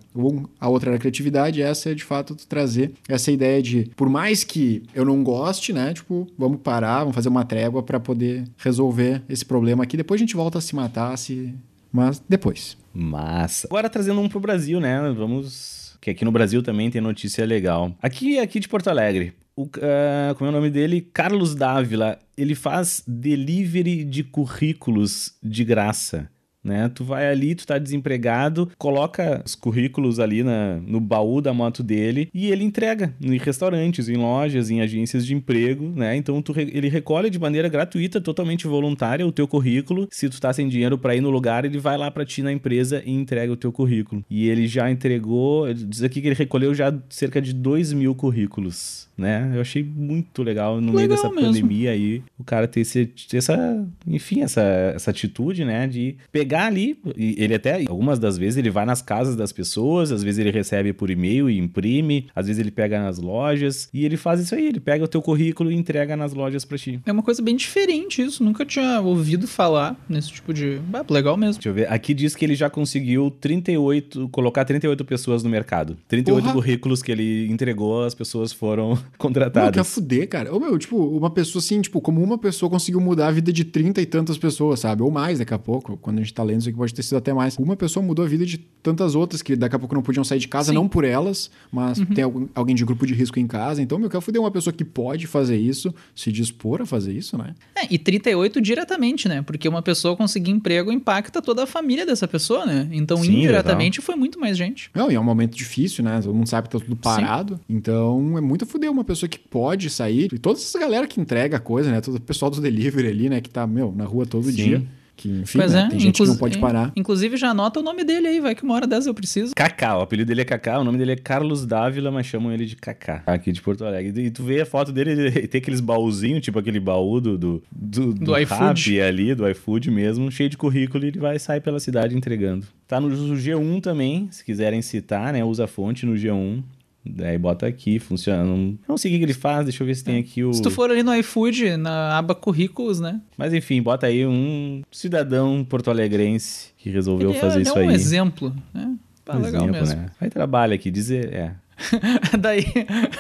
A 0.61 0.69
outra 0.69 0.91
era 0.91 0.97
a 0.97 0.99
criatividade, 0.99 1.62
essa 1.62 1.91
é 1.91 1.95
de 1.95 2.05
fato 2.05 2.35
trazer 2.35 2.93
essa 3.09 3.31
ideia 3.31 3.62
de, 3.62 3.91
por 3.97 4.09
mais 4.09 4.45
que 4.45 4.83
eu 4.95 5.05
não 5.05 5.23
goste, 5.23 5.73
né? 5.73 5.93
Tipo, 5.93 6.27
vamos 6.37 6.61
parar, 6.61 7.00
vamos 7.00 7.15
fazer 7.15 7.29
uma 7.29 7.45
trégua 7.45 7.83
pra 7.83 8.00
poder 8.00 8.45
resolver 8.56 9.23
esse 9.29 9.45
problema 9.45 9.85
aqui. 9.85 9.97
Depois 9.97 10.19
a 10.19 10.23
gente 10.23 10.37
volta 10.37 10.59
a 10.59 10.61
se 10.61 10.75
matar, 10.75 11.17
se. 11.17 11.55
Mas 11.93 12.23
depois. 12.29 12.77
Massa. 12.93 13.67
Agora 13.69 13.88
trazendo 13.88 14.21
um 14.21 14.28
pro 14.28 14.40
Brasil, 14.40 14.81
né? 14.81 15.12
Vamos. 15.17 15.97
Que 16.00 16.11
aqui 16.11 16.25
no 16.25 16.31
Brasil 16.31 16.62
também 16.62 16.90
tem 16.90 17.00
notícia 17.00 17.45
legal. 17.45 17.93
Aqui, 18.00 18.38
aqui 18.38 18.61
de 18.61 18.69
Porto 18.69 18.88
Alegre. 18.88 19.35
O, 19.57 19.69
ah, 19.83 20.35
como 20.37 20.47
é 20.47 20.52
o 20.52 20.57
nome 20.57 20.71
dele? 20.71 21.00
Carlos 21.00 21.55
Dávila. 21.55 22.19
Ele 22.37 22.55
faz 22.55 23.02
delivery 23.07 24.05
de 24.05 24.23
currículos 24.23 25.35
de 25.43 25.64
graça. 25.64 26.31
Né? 26.62 26.91
Tu 26.93 27.05
vai 27.05 27.29
ali, 27.29 27.55
tu 27.55 27.67
tá 27.67 27.79
desempregado, 27.79 28.71
coloca 28.77 29.43
os 29.45 29.55
currículos 29.55 30.19
ali 30.19 30.43
na, 30.43 30.79
no 30.79 31.00
baú 31.00 31.41
da 31.41 31.55
moto 31.55 31.83
dele 31.83 32.29
e 32.35 32.50
ele 32.50 32.65
entrega 32.65 33.15
em 33.21 33.37
restaurantes, 33.38 34.09
em 34.09 34.17
lojas, 34.17 34.69
em 34.69 34.81
agências 34.81 35.25
de 35.25 35.35
emprego, 35.35 35.93
né? 35.95 36.17
Então 36.17 36.43
tu 36.43 36.53
ele 36.59 36.88
recolhe 36.88 37.31
de 37.31 37.38
maneira 37.38 37.69
gratuita, 37.69 38.21
totalmente 38.21 38.67
voluntária 38.67 39.27
o 39.27 39.33
teu 39.33 39.47
currículo. 39.47 40.09
Se 40.11 40.29
tu 40.29 40.41
tá 40.41 40.53
sem 40.53 40.69
dinheiro 40.69 40.99
para 40.99 41.15
ir 41.15 41.21
no 41.21 41.31
lugar, 41.31 41.65
ele 41.65 41.79
vai 41.79 41.97
lá 41.97 42.11
para 42.11 42.25
ti 42.25 42.43
na 42.43 42.53
empresa 42.53 43.03
e 43.07 43.12
entrega 43.12 43.53
o 43.53 43.57
teu 43.57 43.73
currículo. 43.73 44.25
E 44.29 44.49
ele 44.49 44.67
já 44.67 44.91
entregou, 44.91 45.73
diz 45.73 46.03
aqui 46.03 46.21
que 46.21 46.29
ele 46.29 46.35
recolheu 46.35 46.75
já 46.75 46.93
cerca 47.09 47.41
de 47.41 47.53
2 47.53 47.93
mil 47.93 48.15
currículos, 48.15 49.09
né? 49.17 49.53
Eu 49.55 49.61
achei 49.61 49.83
muito 49.83 50.43
legal 50.43 50.81
no 50.81 50.93
meio 50.93 51.09
Legal 51.09 51.17
dessa 51.17 51.29
mesmo. 51.29 51.47
pandemia 51.47 51.93
aí, 51.93 52.23
o 52.38 52.45
cara 52.45 52.67
ter 52.67 52.81
esse, 52.81 53.07
ter 53.07 53.38
essa, 53.38 53.87
enfim, 54.07 54.43
essa, 54.43 54.62
essa 54.95 55.11
atitude, 55.11 55.65
né, 55.65 55.87
de 55.87 56.17
pegar 56.33 56.58
ali, 56.67 56.99
e 57.17 57.35
ele 57.38 57.55
até, 57.55 57.85
algumas 57.88 58.19
das 58.19 58.37
vezes 58.38 58.57
ele 58.57 58.71
vai 58.71 58.85
nas 58.85 59.03
casas 59.03 59.37
das 59.37 59.53
pessoas, 59.53 60.11
às 60.12 60.23
vezes 60.23 60.38
ele 60.38 60.50
recebe 60.50 60.93
por 60.93 61.11
e-mail 61.11 61.49
e 61.50 61.59
imprime, 61.59 62.27
às 62.35 62.47
vezes 62.47 62.61
ele 62.61 62.71
pega 62.71 63.00
nas 63.03 63.19
lojas, 63.19 63.88
e 63.93 64.05
ele 64.05 64.17
faz 64.17 64.41
isso 64.41 64.55
aí, 64.55 64.67
ele 64.67 64.81
pega 64.81 65.05
o 65.05 65.09
teu 65.09 65.21
currículo 65.23 65.71
e 65.71 65.75
entrega 65.75 66.17
nas 66.17 66.33
lojas 66.33 66.65
pra 66.65 66.79
ti. 66.79 67.00
É 67.07 67.12
uma 67.12 67.23
coisa 67.23 67.43
bem 67.43 67.57
diferente 67.57 68.23
isso. 68.23 68.43
Nunca 68.43 68.65
tinha 68.65 69.00
ouvido 69.00 69.47
falar 69.47 69.97
nesse 70.09 70.31
tipo 70.33 70.53
de. 70.53 70.81
Ah, 70.93 71.05
legal 71.11 71.37
mesmo. 71.37 71.55
Deixa 71.55 71.69
eu 71.69 71.75
ver, 71.75 71.93
aqui 71.93 72.12
diz 72.15 72.35
que 72.35 72.45
ele 72.45 72.55
já 72.55 72.69
conseguiu 72.71 73.31
38, 73.31 74.29
colocar 74.29 74.65
38 74.65 75.05
pessoas 75.05 75.43
no 75.43 75.50
mercado. 75.50 75.97
38 76.09 76.43
Porra! 76.43 76.55
currículos 76.55 77.03
que 77.03 77.12
ele 77.12 77.47
entregou, 77.50 78.05
as 78.05 78.15
pessoas 78.15 78.53
foram 78.53 78.91
Não, 78.91 78.97
que 78.97 79.05
a 79.15 79.19
contratadas. 79.19 79.88
fuder, 79.88 80.29
cara. 80.29 80.55
Ô, 80.55 80.59
meu, 80.61 80.79
tipo, 80.79 80.97
uma 80.97 81.31
pessoa 81.31 81.61
assim, 81.61 81.81
tipo, 81.81 82.00
como 82.00 82.23
uma 82.23 82.38
pessoa 82.38 82.71
conseguiu 82.71 83.00
mudar 83.00 83.29
a 83.29 83.31
vida 83.31 83.53
de 83.53 83.65
trinta 83.65 84.00
e 84.00 84.07
tantas 84.07 84.38
pessoas, 84.38 84.81
sabe? 84.81 85.03
Ou 85.03 85.11
mais 85.11 85.38
daqui 85.38 85.55
a 85.55 85.59
pouco, 85.59 85.97
quando 85.97 86.19
a 86.19 86.21
gente 86.21 86.35
isso 86.59 86.68
aqui, 86.68 86.76
pode 86.78 86.95
ter 86.95 87.02
sido 87.02 87.16
até 87.18 87.33
mais. 87.33 87.57
Uma 87.57 87.76
pessoa 87.76 88.04
mudou 88.04 88.25
a 88.25 88.28
vida 88.28 88.45
de 88.47 88.59
tantas 88.83 89.14
outras 89.14 89.42
que 89.42 89.57
daqui 89.57 89.75
a 89.76 89.78
pouco 89.78 89.95
não 89.95 90.02
podiam 90.02 90.23
sair 90.25 90.38
de 90.38 90.49
casa, 90.49 90.71
Sim. 90.71 90.75
não 90.76 90.88
por 90.88 91.04
elas, 91.04 91.50
mas 91.71 91.99
tem 92.14 92.25
algum- 92.25 92.47
alguém 92.54 92.75
de 92.75 92.85
grupo 92.85 93.07
de 93.07 93.12
risco 93.14 93.38
em 93.38 93.47
casa. 93.47 93.83
Então, 93.83 93.99
meu, 93.99 94.09
quer 94.09 94.21
fuder 94.21 94.40
uma 94.40 94.50
pessoa 94.50 94.73
que 94.73 94.85
pode 94.85 95.26
fazer 95.26 95.57
isso, 95.57 95.95
se 96.14 96.30
dispor 96.33 96.80
a 96.83 96.87
fazer 96.87 97.12
isso, 97.12 97.37
né? 97.37 97.54
É, 97.75 97.87
e 97.92 97.99
38 97.99 98.61
diretamente, 98.61 99.28
né? 99.28 99.42
Porque 99.42 99.68
uma 99.68 99.83
pessoa 99.83 100.16
conseguir 100.16 100.50
emprego 100.50 100.90
impacta 100.92 101.42
toda 101.42 101.64
a 101.64 101.66
família 101.66 102.07
dessa 102.07 102.26
pessoa, 102.28 102.64
né? 102.64 102.88
Então, 102.92 103.16
Sim, 103.18 103.38
indiretamente, 103.38 104.00
foi 104.00 104.14
muito 104.16 104.38
mais 104.40 104.57
gente. 104.57 104.90
Não, 104.95 105.11
e 105.11 105.14
é 105.14 105.21
um 105.21 105.25
momento 105.25 105.57
difícil, 105.57 106.04
né? 106.04 106.21
Todo 106.23 106.35
mundo 106.35 106.49
sabe 106.49 106.68
que 106.68 106.78
tá 106.78 106.85
tudo 106.85 106.97
parado. 106.97 107.61
Então, 107.68 108.37
é 108.38 108.40
muito 108.40 108.64
fuder 108.66 108.90
uma 108.90 109.04
pessoa 109.04 109.28
que 109.28 109.38
pode 109.38 109.90
sair. 109.90 110.28
E 110.33 110.38
toda 110.38 110.59
essa 110.59 110.78
galera 110.78 111.07
que 111.07 111.21
entrega 111.21 111.59
coisa, 111.59 111.90
né? 111.90 112.00
Todo 112.00 112.16
o 112.16 112.21
pessoal 112.21 112.50
do 112.50 112.61
delivery 112.61 113.09
ali, 113.09 113.28
né? 113.28 113.40
Que 113.40 113.50
tá, 113.50 113.66
meu, 113.66 113.92
na 113.95 114.04
rua 114.04 114.25
todo 114.26 114.45
Sim. 114.45 114.52
dia. 114.52 114.83
Que, 115.18 115.28
enfim, 115.28 115.58
pois 115.58 115.75
né, 115.75 115.87
é, 115.87 115.88
tem 115.88 115.98
gente 115.98 116.22
que 116.22 116.28
não 116.28 116.37
pode 116.37 116.58
parar. 116.58 116.92
Inclusive, 116.94 117.37
já 117.37 117.48
anota 117.48 117.80
o 117.80 117.82
nome 117.82 118.04
dele 118.04 118.28
aí, 118.28 118.40
vai 118.40 118.54
que 118.54 118.62
uma 118.62 118.75
hora 118.75 118.87
dessa 118.87 119.10
eu 119.10 119.14
preciso. 119.14 119.52
Kaká, 119.52 119.98
o 119.98 120.02
apelido 120.02 120.28
dele 120.28 120.42
é 120.42 120.44
Kaká, 120.44 120.78
o 120.78 120.84
nome 120.84 120.96
dele 120.96 121.10
é 121.10 121.16
Carlos 121.16 121.66
Dávila, 121.66 122.12
mas 122.12 122.25
chamam 122.25 122.52
ele 122.52 122.64
de 122.64 122.76
Kaká, 122.76 123.25
aqui 123.26 123.50
de 123.50 123.60
Porto 123.60 123.84
Alegre. 123.84 124.26
E 124.26 124.30
tu 124.30 124.44
vê 124.44 124.60
a 124.60 124.66
foto 124.66 124.92
dele, 124.92 125.10
ele 125.10 125.30
tem 125.48 125.58
aqueles 125.58 125.80
baúzinhos, 125.80 126.40
tipo 126.40 126.56
aquele 126.56 126.78
baú 126.78 127.20
do, 127.20 127.37
do, 127.37 127.62
do, 127.72 128.14
Do 128.14 128.38
iFood. 128.38 128.60
Rappi 128.60 129.00
ali, 129.00 129.34
do 129.34 129.48
iFood 129.48 129.90
mesmo, 129.90 130.30
cheio 130.30 130.48
de 130.48 130.56
currículo 130.56 131.04
e 131.04 131.08
ele 131.08 131.18
vai 131.18 131.37
sair 131.40 131.60
pela 131.60 131.80
cidade 131.80 132.16
entregando. 132.16 132.64
Tá 132.87 133.00
no 133.00 133.10
G1 133.10 133.82
também, 133.82 134.28
se 134.30 134.44
quiserem 134.44 134.80
citar, 134.80 135.32
né, 135.32 135.44
usa 135.44 135.64
a 135.64 135.66
fonte 135.66 136.06
no 136.06 136.14
G1. 136.14 136.62
Daí 137.05 137.38
bota 137.38 137.67
aqui, 137.67 137.99
funciona. 137.99 138.45
Não, 138.45 138.78
não 138.87 138.99
sei 138.99 139.11
o 139.11 139.14
que 139.14 139.19
que 139.19 139.25
ele 139.25 139.35
faz, 139.35 139.64
deixa 139.64 139.83
eu 139.83 139.87
ver 139.87 139.95
se 139.95 140.05
tem 140.05 140.19
aqui 140.19 140.45
o. 140.45 140.52
Se 140.52 140.61
tu 140.61 140.71
for 140.71 140.90
ali 140.90 141.02
no 141.02 141.14
iFood, 141.14 141.76
na 141.76 142.19
aba 142.19 142.35
currículos, 142.35 143.00
né? 143.00 143.21
Mas 143.37 143.55
enfim, 143.55 143.81
bota 143.81 144.07
aí 144.07 144.26
um 144.26 144.83
cidadão 144.90 145.64
porto-alegrense 145.64 146.71
que 146.76 146.90
resolveu 146.90 147.31
ele 147.31 147.38
é, 147.38 147.40
fazer 147.40 147.57
ele 147.61 147.69
isso 147.69 147.78
é 147.78 147.83
um 147.85 147.88
aí. 147.88 147.95
exemplo, 147.95 148.55
né? 148.75 148.97
Tá 149.25 149.37
Um 149.37 149.43
legal 149.43 149.62
exemplo, 149.62 149.81
mesmo. 149.81 149.97
né? 150.00 150.07
Aí 150.21 150.28
trabalha 150.31 150.75
aqui, 150.75 150.90
dizer, 150.90 151.33
é. 151.33 151.55
daí, 152.38 152.64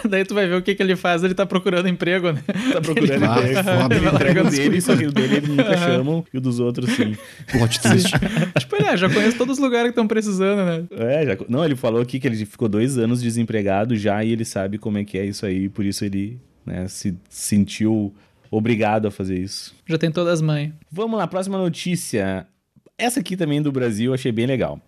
daí 0.08 0.24
tu 0.24 0.34
vai 0.34 0.46
ver 0.48 0.56
o 0.56 0.62
que, 0.62 0.74
que 0.74 0.82
ele 0.82 0.96
faz, 0.96 1.22
ele 1.22 1.34
tá 1.34 1.46
procurando 1.46 1.88
emprego, 1.88 2.32
né? 2.32 2.42
Tá 2.72 2.80
procurando 2.80 3.24
Ah, 3.24 3.38
emprego. 3.38 3.64
foda. 3.64 3.94
Ele 3.94 4.08
entrega 4.08 4.46
o 4.46 4.50
dele, 4.50 4.80
só 4.80 4.96
que 4.96 5.06
o 5.06 5.12
dele 5.12 5.36
eles 5.36 5.48
nunca 5.48 5.76
chamam 5.76 6.24
e 6.32 6.38
o 6.38 6.40
dos 6.40 6.60
outros 6.60 6.90
sim. 6.90 7.16
Plot 7.50 7.80
twist. 7.80 8.12
tipo, 8.58 8.76
ele, 8.76 8.88
ah, 8.88 8.96
já 8.96 9.08
conheço 9.08 9.38
todos 9.38 9.58
os 9.58 9.62
lugares 9.62 9.86
que 9.86 9.90
estão 9.90 10.06
precisando, 10.06 10.64
né? 10.64 10.84
É, 10.90 11.26
já, 11.26 11.36
não, 11.48 11.64
ele 11.64 11.76
falou 11.76 12.00
aqui 12.00 12.18
que 12.18 12.26
ele 12.26 12.44
ficou 12.44 12.68
dois 12.68 12.98
anos 12.98 13.22
desempregado 13.22 13.96
já 13.96 14.22
e 14.24 14.32
ele 14.32 14.44
sabe 14.44 14.78
como 14.78 14.98
é 14.98 15.04
que 15.04 15.18
é 15.18 15.24
isso 15.24 15.46
aí, 15.46 15.68
por 15.68 15.84
isso 15.84 16.04
ele 16.04 16.38
né, 16.66 16.86
se 16.88 17.16
sentiu 17.28 18.14
obrigado 18.50 19.06
a 19.06 19.10
fazer 19.10 19.38
isso. 19.38 19.74
Já 19.86 19.98
tem 19.98 20.10
todas 20.10 20.34
as 20.34 20.42
mães. 20.42 20.72
Vamos 20.90 21.18
lá, 21.18 21.26
próxima 21.26 21.58
notícia. 21.58 22.46
Essa 23.00 23.20
aqui 23.20 23.36
também 23.36 23.62
do 23.62 23.70
Brasil, 23.70 24.12
achei 24.12 24.32
bem 24.32 24.44
legal. 24.44 24.80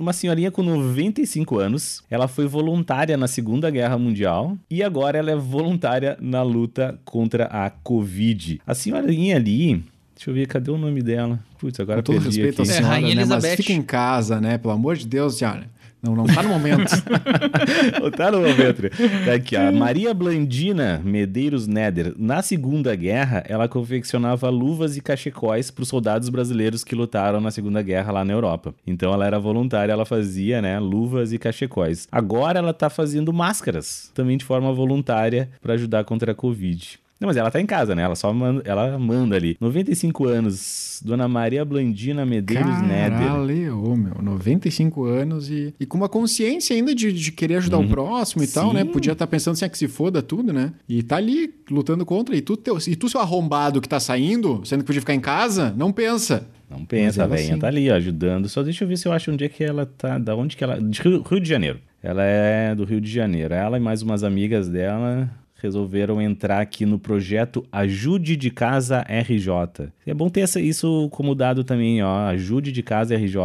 Uma 0.00 0.12
senhorinha 0.12 0.50
com 0.50 0.60
95 0.60 1.56
anos, 1.56 2.02
ela 2.10 2.26
foi 2.26 2.48
voluntária 2.48 3.16
na 3.16 3.28
Segunda 3.28 3.70
Guerra 3.70 3.96
Mundial 3.96 4.58
e 4.68 4.82
agora 4.82 5.18
ela 5.18 5.30
é 5.30 5.36
voluntária 5.36 6.18
na 6.20 6.42
luta 6.42 6.98
contra 7.04 7.44
a 7.44 7.70
Covid. 7.70 8.60
A 8.66 8.74
senhorinha 8.74 9.36
ali, 9.36 9.84
deixa 10.16 10.30
eu 10.30 10.34
ver, 10.34 10.48
cadê 10.48 10.72
o 10.72 10.76
nome 10.76 11.00
dela? 11.00 11.38
Putz, 11.56 11.78
agora 11.78 12.02
Com 12.02 12.12
todo 12.12 12.22
perdi 12.22 12.42
respeito 12.42 12.60
à 12.60 12.64
aqui. 12.64 12.72
É, 12.72 12.74
senhora, 12.74 12.92
Rainha 12.92 13.14
né? 13.14 13.24
Mas 13.24 13.30
Elizabeth. 13.30 13.56
fica 13.56 13.72
em 13.72 13.82
casa, 13.82 14.40
né? 14.40 14.58
Pelo 14.58 14.74
amor 14.74 14.96
de 14.96 15.06
Deus, 15.06 15.36
senhora. 15.36 15.68
Não, 16.04 16.14
não 16.14 16.26
tá 16.26 16.42
no 16.42 16.50
momento. 16.50 16.90
tá 18.14 18.30
no 18.30 18.42
momento. 18.42 18.82
Tá 19.24 19.32
aqui, 19.34 19.56
ó. 19.56 19.72
Maria 19.72 20.12
Blandina 20.12 21.00
Medeiros 21.02 21.66
Neder. 21.66 22.12
Na 22.18 22.42
Segunda 22.42 22.94
Guerra, 22.94 23.42
ela 23.48 23.66
confeccionava 23.66 24.50
luvas 24.50 24.98
e 24.98 25.00
cachecóis 25.00 25.70
para 25.70 25.82
os 25.82 25.88
soldados 25.88 26.28
brasileiros 26.28 26.84
que 26.84 26.94
lutaram 26.94 27.40
na 27.40 27.50
Segunda 27.50 27.80
Guerra 27.80 28.12
lá 28.12 28.22
na 28.22 28.34
Europa. 28.34 28.74
Então 28.86 29.14
ela 29.14 29.26
era 29.26 29.38
voluntária, 29.38 29.92
ela 29.92 30.04
fazia, 30.04 30.60
né, 30.60 30.78
luvas 30.78 31.32
e 31.32 31.38
cachecóis. 31.38 32.06
Agora 32.12 32.58
ela 32.58 32.74
tá 32.74 32.90
fazendo 32.90 33.32
máscaras, 33.32 34.10
também 34.12 34.36
de 34.36 34.44
forma 34.44 34.70
voluntária, 34.74 35.48
para 35.62 35.72
ajudar 35.72 36.04
contra 36.04 36.32
a 36.32 36.34
Covid. 36.34 36.98
Não, 37.20 37.28
mas 37.28 37.36
ela 37.36 37.50
tá 37.50 37.60
em 37.60 37.66
casa, 37.66 37.94
né? 37.94 38.02
Ela 38.02 38.16
só 38.16 38.32
manda, 38.32 38.62
ela 38.64 38.98
manda 38.98 39.36
ali. 39.36 39.56
95 39.60 40.26
anos, 40.26 41.00
Dona 41.04 41.28
Maria 41.28 41.64
Blandina 41.64 42.26
Medeiros 42.26 42.82
Neder. 42.82 43.18
Caralho, 43.18 43.96
meu, 43.96 44.16
95 44.20 45.04
anos 45.04 45.48
e, 45.48 45.74
e 45.78 45.86
com 45.86 45.96
uma 45.96 46.08
consciência 46.08 46.74
ainda 46.74 46.94
de, 46.94 47.12
de 47.12 47.32
querer 47.32 47.56
ajudar 47.56 47.78
o 47.78 47.88
próximo 47.88 48.42
e 48.42 48.46
tal, 48.46 48.72
né? 48.72 48.82
Sim. 48.82 48.90
Podia 48.90 49.12
estar 49.12 49.26
pensando 49.26 49.54
assim, 49.54 49.64
ah, 49.64 49.68
que 49.68 49.78
se 49.78 49.86
foda 49.86 50.20
tudo, 50.20 50.52
né? 50.52 50.72
E 50.88 51.02
tá 51.02 51.16
ali 51.16 51.54
lutando 51.70 52.04
contra. 52.04 52.36
E 52.36 52.42
tu, 52.42 52.56
teu, 52.56 52.76
e 52.86 52.96
tu 52.96 53.08
seu 53.08 53.20
arrombado 53.20 53.80
que 53.80 53.88
tá 53.88 54.00
saindo, 54.00 54.60
sendo 54.64 54.80
que 54.80 54.86
podia 54.86 55.00
ficar 55.00 55.14
em 55.14 55.20
casa, 55.20 55.72
não 55.76 55.92
pensa. 55.92 56.46
Não 56.68 56.84
pensa, 56.84 57.22
a 57.22 57.26
velhinha 57.26 57.54
sim. 57.54 57.60
tá 57.60 57.68
ali, 57.68 57.90
ó, 57.90 57.94
ajudando. 57.94 58.48
Só 58.48 58.62
deixa 58.62 58.82
eu 58.82 58.88
ver 58.88 58.96
se 58.96 59.06
eu 59.06 59.12
acho 59.12 59.30
onde 59.30 59.44
é 59.44 59.48
que 59.48 59.62
ela 59.62 59.86
tá. 59.86 60.18
Da 60.18 60.34
onde 60.34 60.56
que 60.56 60.64
ela. 60.64 60.80
De 60.80 61.00
Rio, 61.00 61.22
Rio 61.22 61.40
de 61.40 61.48
Janeiro. 61.48 61.78
Ela 62.02 62.24
é 62.24 62.74
do 62.74 62.84
Rio 62.84 63.00
de 63.00 63.10
Janeiro. 63.10 63.54
Ela 63.54 63.76
e 63.76 63.80
mais 63.80 64.02
umas 64.02 64.24
amigas 64.24 64.68
dela 64.68 65.30
resolveram 65.66 66.20
entrar 66.20 66.60
aqui 66.60 66.84
no 66.86 66.98
projeto 66.98 67.64
Ajude 67.72 68.36
de 68.36 68.50
Casa 68.50 69.04
RJ. 69.08 69.88
É 70.06 70.14
bom 70.14 70.28
ter 70.28 70.40
essa, 70.40 70.60
isso 70.60 71.08
como 71.10 71.34
dado 71.34 71.64
também, 71.64 72.02
ó. 72.02 72.26
Ajude 72.28 72.70
de 72.70 72.82
Casa 72.82 73.14
RJ. 73.16 73.38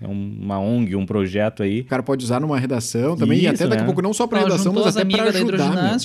É 0.00 0.06
um- 0.08 0.38
uma 0.40 0.58
ONG, 0.58 0.96
um 0.96 1.04
projeto 1.06 1.62
aí. 1.62 1.80
O 1.80 1.84
cara 1.84 2.02
pode 2.02 2.24
usar 2.24 2.40
numa 2.40 2.58
redação 2.58 3.16
também, 3.16 3.38
e 3.38 3.44
Isso, 3.44 3.54
até 3.54 3.64
daqui 3.64 3.78
a 3.78 3.80
né? 3.80 3.86
pouco 3.86 4.00
não 4.02 4.12
só 4.12 4.26
pra 4.26 4.38
Ela 4.40 4.48
redação, 4.50 4.72
mas 4.72 4.86
as 4.86 4.96
até 4.96 5.04
da 5.04 5.24
ajudar. 5.24 5.98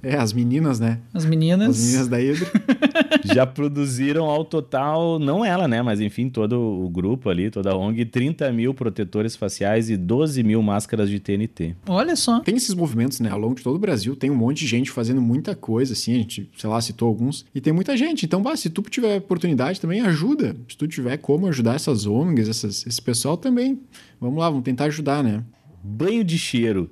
É, 0.00 0.14
as 0.16 0.32
meninas, 0.32 0.78
né? 0.78 0.98
as 1.12 1.24
meninas. 1.24 1.68
As 1.70 1.84
meninas 1.84 2.08
da 2.08 2.20
Hidro. 2.22 2.46
Já 3.34 3.44
produziram 3.44 4.26
ao 4.26 4.44
total, 4.44 5.18
não 5.18 5.44
ela, 5.44 5.66
né? 5.66 5.82
Mas 5.82 6.00
enfim, 6.00 6.28
todo 6.28 6.52
o 6.84 6.88
grupo 6.88 7.28
ali, 7.28 7.50
toda 7.50 7.72
a 7.72 7.76
ONG, 7.76 8.04
30 8.04 8.50
mil 8.52 8.72
protetores 8.72 9.34
faciais 9.34 9.90
e 9.90 9.96
12 9.96 10.42
mil 10.44 10.62
máscaras 10.62 11.10
de 11.10 11.18
TNT. 11.18 11.74
Olha 11.88 12.14
só. 12.14 12.38
Tem 12.40 12.54
esses 12.54 12.74
movimentos, 12.74 13.18
né? 13.18 13.28
Ao 13.30 13.38
longo 13.38 13.56
de 13.56 13.62
todo 13.64 13.74
o 13.74 13.78
Brasil, 13.78 14.14
tem 14.14 14.30
um 14.30 14.36
monte 14.36 14.58
de 14.60 14.66
gente 14.68 14.87
fazendo 14.90 15.20
muita 15.20 15.54
coisa, 15.54 15.92
assim, 15.92 16.14
a 16.14 16.18
gente, 16.18 16.50
sei 16.56 16.68
lá, 16.68 16.80
citou 16.80 17.08
alguns. 17.08 17.44
E 17.54 17.60
tem 17.60 17.72
muita 17.72 17.96
gente. 17.96 18.26
Então, 18.26 18.42
bah, 18.42 18.56
se 18.56 18.70
tu 18.70 18.82
tiver 18.82 19.18
oportunidade 19.18 19.80
também, 19.80 20.00
ajuda. 20.00 20.56
Se 20.68 20.76
tu 20.76 20.86
tiver 20.86 21.16
como 21.18 21.46
ajudar 21.46 21.74
essas 21.74 22.06
ONGs, 22.06 22.48
essas, 22.48 22.86
esse 22.86 23.00
pessoal 23.00 23.36
também. 23.36 23.80
Vamos 24.20 24.38
lá, 24.38 24.48
vamos 24.48 24.64
tentar 24.64 24.84
ajudar, 24.84 25.22
né? 25.22 25.42
Banho 25.82 26.24
de 26.24 26.38
cheiro. 26.38 26.90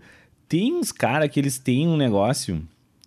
Tem 0.48 0.72
uns 0.72 0.92
caras 0.92 1.30
que 1.30 1.40
eles 1.40 1.58
têm 1.58 1.88
um 1.88 1.96
negócio 1.96 2.62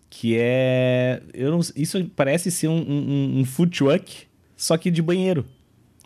que 0.10 0.36
é. 0.38 1.22
Eu 1.34 1.52
não, 1.52 1.60
isso 1.76 2.04
parece 2.16 2.50
ser 2.52 2.68
um, 2.68 2.80
um, 2.80 3.40
um 3.40 3.46
food 3.46 3.78
truck, 3.78 4.24
só 4.58 4.78
que 4.78 4.90
de 4.90 5.02
banheiro. 5.02 5.46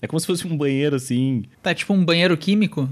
É 0.01 0.07
como 0.07 0.19
se 0.19 0.27
fosse 0.27 0.45
um 0.45 0.57
banheiro 0.57 0.95
assim. 0.95 1.43
Tá 1.61 1.73
tipo 1.73 1.93
um 1.93 2.03
banheiro 2.03 2.35
químico. 2.37 2.89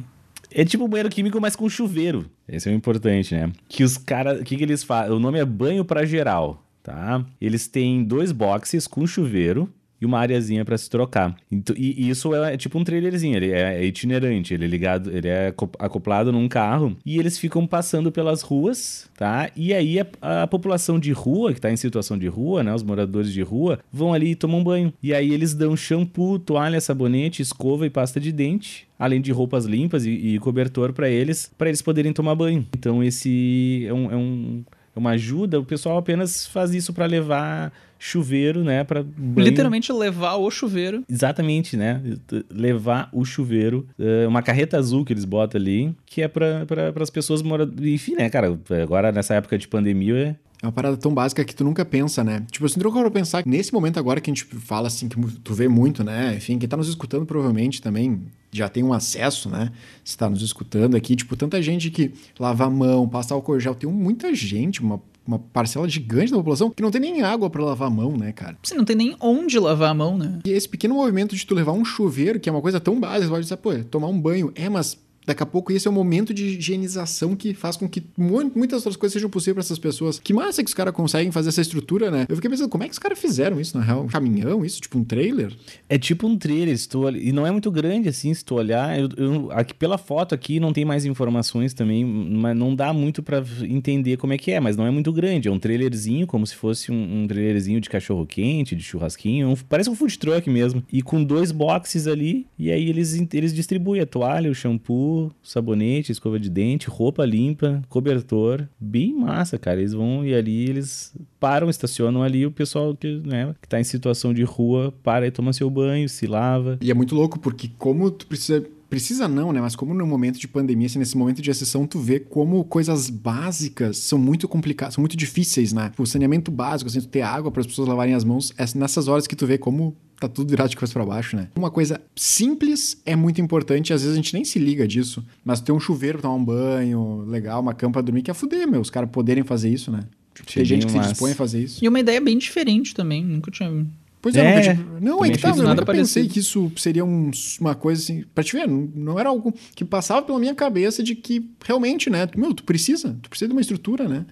É 0.54 0.66
tipo 0.66 0.84
um 0.84 0.88
banheiro 0.88 1.10
químico, 1.10 1.40
mas 1.40 1.56
com 1.56 1.70
chuveiro. 1.70 2.26
Esse 2.48 2.70
é 2.70 2.72
o 2.72 2.76
importante, 2.76 3.34
né? 3.34 3.52
Que 3.70 3.84
os 3.84 3.98
caras. 3.98 4.42
O 4.42 4.44
que, 4.44 4.58
que 4.58 4.64
eles 4.64 4.84
fazem? 4.84 5.16
O 5.16 5.20
nome 5.20 5.40
é 5.40 5.46
banho 5.46 5.86
pra 5.86 6.06
geral, 6.06 6.64
tá? 6.84 7.26
Eles 7.40 7.68
têm 7.68 8.04
dois 8.04 8.32
boxes 8.32 8.88
com 8.88 9.08
chuveiro 9.08 9.72
e 10.02 10.06
uma 10.06 10.20
areazinha 10.20 10.66
pra 10.66 10.78
se 10.78 10.90
trocar. 10.90 11.36
Então, 11.52 11.76
e, 11.78 12.10
isso 12.10 12.34
é, 12.34 12.58
tipo 12.58 12.80
um 12.80 12.84
trailerzinho, 12.84 13.36
ele 13.38 13.52
é, 13.52 13.76
é 13.82 13.86
itinerante, 13.86 14.54
ele 14.54 14.66
é 14.66 14.68
ligado, 14.68 15.16
ele 15.16 15.28
é 15.28 15.48
aco- 15.48 15.70
acoplado 15.78 16.32
num 16.32 16.48
carro 16.48 16.98
e 17.06 17.20
eles 17.20 17.38
ficam 17.38 17.68
passando 17.68 18.12
pelas 18.12 18.42
ruas, 18.42 19.10
tá? 19.18 19.50
E 19.56 19.74
aí 19.74 20.00
a, 20.00 20.44
a 20.44 20.48
população 20.48 21.00
de 21.00 21.12
rua, 21.12 21.54
que 21.54 21.62
tá 21.62 21.72
em 21.72 21.78
situação 21.78 22.18
de 22.18 22.28
rua, 22.28 22.64
né, 22.64 22.74
os 22.74 22.84
moradores 22.84 23.32
de 23.32 23.42
rua, 23.42 23.80
vão 23.94 24.14
ali 24.14 24.32
e 24.32 24.36
tomam 24.36 24.64
banho. 24.64 24.92
E 25.04 25.14
aí 25.14 25.32
eles 25.32 25.54
dão 25.54 25.76
shampoo, 25.78 26.40
toalha, 26.40 26.82
sabonete, 26.82 27.42
escova 27.42 27.86
e 27.86 27.90
pasta 27.90 28.20
de 28.20 28.32
dente, 28.32 28.88
além 28.98 29.22
de 29.22 29.32
roupas 29.32 29.66
limpas 29.66 30.06
e, 30.06 30.10
e 30.12 30.40
cobertor 30.40 30.94
pra 30.94 31.10
eles, 31.10 31.52
pra 31.58 31.68
eles 31.70 31.82
poderem 31.82 32.12
tomar 32.14 32.34
banho. 32.36 32.66
Então 32.78 33.04
esse 33.04 33.86
é 33.88 33.94
um, 33.94 34.12
é 34.12 34.16
um- 34.16 34.64
uma 34.96 35.12
ajuda, 35.12 35.60
o 35.60 35.66
pessoal 35.66 35.98
apenas 35.98 36.46
faz 36.48 36.74
isso 36.74 36.94
pra 36.94 37.06
levar 37.06 37.72
chuveiro, 37.98 38.64
né, 38.64 38.84
para. 38.84 39.06
Literalmente 39.38 39.94
levar 39.94 40.36
o 40.36 40.50
chuveiro. 40.50 41.04
Exatamente, 41.08 41.78
né? 41.78 42.02
Levar 42.50 43.10
o 43.14 43.24
chuveiro, 43.24 43.88
eh, 44.00 44.26
uma 44.28 44.42
carreta 44.42 44.78
azul 44.78 45.06
que 45.06 45.14
eles 45.14 45.24
botam 45.24 45.62
ali, 45.62 45.96
que 46.06 46.22
é 46.22 46.28
para 46.28 46.66
pra, 46.66 46.92
as 47.00 47.10
pessoas 47.12 47.44
morar. 47.44 47.68
Enfim, 47.80 48.16
né, 48.16 48.28
cara? 48.30 48.58
Agora, 48.82 49.12
nessa 49.12 49.36
época 49.36 49.58
de 49.58 49.68
pandemia, 49.68 50.38
é. 50.62 50.66
É 50.66 50.68
uma 50.68 50.72
parada 50.72 50.96
tão 50.98 51.14
básica 51.14 51.44
que 51.44 51.56
tu 51.56 51.64
nunca 51.64 51.84
pensa, 51.84 52.24
né? 52.24 52.46
Tipo, 52.52 52.66
assim, 52.66 52.80
nunca 52.80 53.00
para 53.00 53.12
pensar 53.12 53.44
que 53.44 53.50
nesse 53.50 53.74
momento 53.74 53.98
agora 53.98 54.22
que 54.22 54.30
a 54.30 54.34
gente 54.34 54.46
fala 54.46 54.88
assim, 54.88 55.10
que 55.10 55.16
tu 55.40 55.54
vê 55.54 55.68
muito, 55.68 56.04
né? 56.04 56.36
Enfim, 56.36 56.58
quem 56.60 56.70
tá 56.70 56.78
nos 56.78 56.88
escutando 56.88 57.26
provavelmente 57.26 57.82
também 57.82 58.22
já 58.52 58.68
tem 58.70 58.84
um 58.84 58.94
acesso, 58.94 59.50
né? 59.50 59.72
Se 60.04 60.18
tá 60.18 60.30
nos 60.30 60.42
escutando 60.42 60.96
aqui, 60.96 61.16
tipo, 61.16 61.36
tanta 61.36 61.62
gente 61.62 61.90
que 61.90 62.12
lava 62.40 62.66
a 62.66 62.70
mão, 62.70 63.08
passa 63.08 63.34
álcool 63.34 63.60
gel. 63.60 63.74
Tem 63.74 63.90
muita 63.90 64.36
gente, 64.36 64.82
uma, 64.82 65.02
uma 65.26 65.40
parcela 65.40 65.88
gigante 65.88 66.32
da 66.32 66.38
população 66.38 66.70
que 66.70 66.84
não 66.84 66.92
tem 66.92 67.02
nem 67.02 67.22
água 67.22 67.50
para 67.50 67.64
lavar 67.64 67.88
a 67.88 67.92
mão, 67.92 68.16
né, 68.16 68.32
cara? 68.32 68.58
Você 68.62 68.76
não 68.76 68.86
tem 68.86 68.96
nem 68.96 69.16
onde 69.20 69.58
lavar 69.58 69.90
a 69.90 69.94
mão, 69.94 70.18
né? 70.18 70.40
E 70.46 70.52
esse 70.52 70.68
pequeno 70.68 70.96
movimento 70.96 71.36
de 71.36 71.46
tu 71.46 71.56
levar 71.56 71.72
um 71.72 71.86
chuveiro, 71.86 72.40
que 72.40 72.50
é 72.50 72.52
uma 72.52 72.62
coisa 72.62 72.80
tão 72.80 73.00
básica, 73.00 73.26
você 73.26 73.30
pode 73.30 73.44
dizer, 73.44 73.58
pô, 73.58 73.74
tomar 73.90 74.08
um 74.08 74.20
banho. 74.20 74.52
É, 74.54 74.70
mas 74.70 74.98
Daqui 75.26 75.44
a 75.44 75.46
pouco 75.46 75.72
esse 75.72 75.88
é 75.88 75.92
o 75.92 75.94
momento 75.94 76.34
de 76.34 76.46
higienização 76.58 77.36
que 77.36 77.54
faz 77.54 77.78
com 77.78 77.88
que 77.88 78.04
mu- 78.18 78.52
muitas 78.56 78.78
outras 78.80 78.96
coisas 78.96 79.14
sejam 79.14 79.30
possíveis 79.30 79.54
para 79.56 79.62
essas 79.64 79.80
pessoas. 79.80 80.20
Que 80.20 80.34
massa 80.34 80.64
que 80.64 80.68
os 80.70 80.74
caras 80.74 80.94
conseguem 80.94 81.32
fazer 81.32 81.50
essa 81.50 81.62
estrutura, 81.62 82.10
né? 82.10 82.26
Eu 82.28 82.36
fiquei 82.36 82.50
pensando, 82.50 82.70
como 82.70 82.84
é 82.84 82.88
que 82.88 82.94
os 82.94 83.00
caras 83.00 83.20
fizeram 83.20 83.60
isso, 83.60 83.78
na 83.78 83.84
real? 83.84 84.04
Um 84.04 84.08
caminhão, 84.08 84.66
isso? 84.66 84.82
Tipo 84.82 84.98
um 84.98 85.04
trailer? 85.04 85.54
É 85.88 85.98
tipo 85.98 86.26
um 86.28 86.38
trailer, 86.38 86.76
olha- 86.96 87.18
e 87.20 87.32
não 87.32 87.46
é 87.46 87.52
muito 87.52 87.70
grande 87.70 88.10
assim, 88.10 88.34
se 88.34 88.44
tu 88.44 88.56
olhar. 88.56 89.00
Eu, 89.00 89.10
eu- 89.18 89.52
aqui, 89.52 89.74
pela 89.74 89.98
foto 89.98 90.34
aqui 90.34 90.60
não 90.60 90.74
tem 90.74 90.84
mais 90.86 91.06
informações 91.06 91.74
também, 91.74 92.04
mas 92.06 92.56
não 92.58 92.76
dá 92.76 92.92
muito 92.94 93.22
pra 93.22 93.44
entender 93.64 94.18
como 94.18 94.34
é 94.34 94.38
que 94.38 94.52
é, 94.52 94.60
mas 94.60 94.76
não 94.76 94.86
é 94.88 94.92
muito 94.92 95.12
grande. 95.14 95.48
É 95.48 95.52
um 95.52 95.60
trailerzinho, 95.60 96.26
como 96.26 96.46
se 96.48 96.56
fosse 96.56 96.92
um, 96.92 97.24
um 97.24 97.28
trailerzinho 97.28 97.80
de 97.80 97.90
cachorro 97.90 98.26
quente, 98.26 98.76
de 98.76 98.84
churrasquinho, 98.84 99.50
um- 99.50 99.56
parece 99.70 99.90
um 99.90 99.96
food 99.96 100.18
truck 100.18 100.50
mesmo. 100.50 100.84
E 100.92 101.02
com 101.02 101.24
dois 101.24 101.52
boxes 101.52 102.08
ali, 102.08 102.48
e 102.58 102.72
aí 102.72 102.90
eles, 102.90 103.14
eles 103.34 103.54
distribuem 103.54 104.02
a 104.02 104.06
toalha, 104.06 104.50
o 104.50 104.56
shampoo, 104.56 105.11
sabonete, 105.42 106.12
escova 106.12 106.40
de 106.40 106.50
dente, 106.50 106.88
roupa 106.88 107.26
limpa, 107.26 107.82
cobertor. 107.90 108.68
Bem 108.80 109.14
massa, 109.14 109.58
cara. 109.58 109.80
Eles 109.80 109.94
vão 109.94 110.26
e 110.26 110.34
ali 110.34 110.70
eles 110.70 111.14
param, 111.40 111.70
estacionam 111.70 112.24
ali, 112.24 112.46
o 112.46 112.52
pessoal 112.52 112.96
que, 112.96 113.22
né, 113.26 113.54
que 113.62 113.68
tá 113.68 113.80
em 113.80 113.84
situação 113.84 114.34
de 114.34 114.44
rua 114.44 114.94
para 115.04 115.28
e 115.28 115.32
toma 115.32 115.54
seu 115.54 115.70
banho, 115.70 116.08
se 116.08 116.28
lava. 116.28 116.78
E 116.82 116.92
é 116.92 116.94
muito 116.94 117.16
louco, 117.16 117.40
porque 117.40 117.70
como 117.78 118.10
tu 118.12 118.28
precisa. 118.28 118.66
Precisa 118.92 119.26
não, 119.26 119.54
né? 119.54 119.62
Mas 119.62 119.74
como 119.74 119.94
no 119.94 120.06
momento 120.06 120.38
de 120.38 120.50
pandemia, 120.50 120.86
assim, 120.86 121.00
nesse 121.00 121.18
momento 121.18 121.42
de 121.42 121.50
exceção, 121.50 121.88
tu 121.88 121.98
vê 121.98 122.20
como 122.20 122.62
coisas 122.66 123.10
básicas 123.10 123.96
são 124.00 124.20
muito 124.20 124.50
complicadas, 124.50 124.96
são 124.96 125.02
muito 125.02 125.16
difíceis, 125.16 125.72
né? 125.72 125.94
O 125.98 126.06
saneamento 126.06 126.52
básico, 126.52 126.90
assim, 126.90 127.00
tu 127.00 127.08
ter 127.08 127.22
água 127.22 127.50
para 127.50 127.62
as 127.62 127.68
pessoas 127.68 127.88
lavarem 127.88 128.14
as 128.14 128.26
mãos, 128.26 128.54
é 128.58 128.66
nessas 128.76 129.08
horas 129.08 129.26
que 129.26 129.34
tu 129.34 129.48
vê 129.48 129.58
como 129.58 129.96
tá 130.20 130.28
tudo 130.28 130.50
virado 130.50 130.70
de 130.70 130.76
cabeça 130.76 130.92
para 130.92 131.06
baixo, 131.06 131.38
né? 131.38 131.48
Uma 131.56 131.72
coisa 131.72 132.02
simples 132.18 133.02
é 133.06 133.16
muito 133.16 133.40
importante, 133.40 133.94
às 133.94 134.02
vezes 134.02 134.14
a 134.14 134.18
gente 134.18 134.34
nem 134.34 134.44
se 134.44 134.60
liga 134.60 134.86
disso, 134.86 135.26
mas 135.46 135.62
ter 135.62 135.72
um 135.72 135.80
chuveiro 135.80 136.20
pra 136.20 136.30
tomar 136.30 136.36
um 136.36 136.44
banho, 136.44 137.24
legal, 137.30 137.62
uma 137.62 137.74
cama 137.74 137.94
pra 137.94 138.02
dormir, 138.02 138.24
que 138.24 138.30
é 138.30 138.34
fuder, 138.34 138.70
meu, 138.70 138.82
os 138.82 138.90
caras 138.90 139.10
poderem 139.10 139.46
fazer 139.46 139.70
isso, 139.70 139.90
né? 139.90 140.02
Tipo, 140.36 140.52
tem 140.52 140.66
gente 140.66 140.86
que 140.86 140.92
se 140.92 141.00
dispõe 141.00 141.32
a 141.32 141.36
fazer 141.36 141.64
isso. 141.64 141.84
E 141.84 141.88
uma 141.88 142.00
ideia 142.00 142.20
bem 142.20 142.38
diferente 142.38 142.94
também. 142.94 143.24
Nunca 143.24 143.50
tinha. 143.52 143.86
Pois 144.22 144.36
é, 144.36 144.40
É, 144.42 144.50
nunca 144.50 144.62
tive- 144.62 144.84
não, 145.02 145.14
é 145.14 145.18
também 145.18 145.32
que 145.32 145.38
tá, 145.42 145.50
eu 145.50 145.56
nunca 145.56 145.86
pensei 145.86 145.86
parecido. 146.24 146.30
que 146.30 146.40
isso 146.40 146.72
seria 146.76 147.04
um- 147.04 147.32
uma 147.60 147.74
coisa 147.74 148.02
assim. 148.04 148.24
Pra 148.36 148.44
te 148.44 148.56
ver, 148.56 148.68
não, 148.68 148.88
não 148.94 149.20
era 149.20 149.30
algo 149.30 149.52
que 149.76 149.84
passava 149.84 150.22
pela 150.22 150.38
minha 150.38 150.54
cabeça 150.54 151.02
de 151.02 151.16
que 151.16 151.50
realmente, 151.66 152.08
né? 152.10 152.28
Meu, 152.38 152.54
tu 152.54 152.64
precisa, 152.64 153.18
tu 153.22 153.30
precisa 153.30 153.48
de 153.50 153.54
uma 153.56 153.62
estrutura, 153.62 154.08
né? 154.08 154.26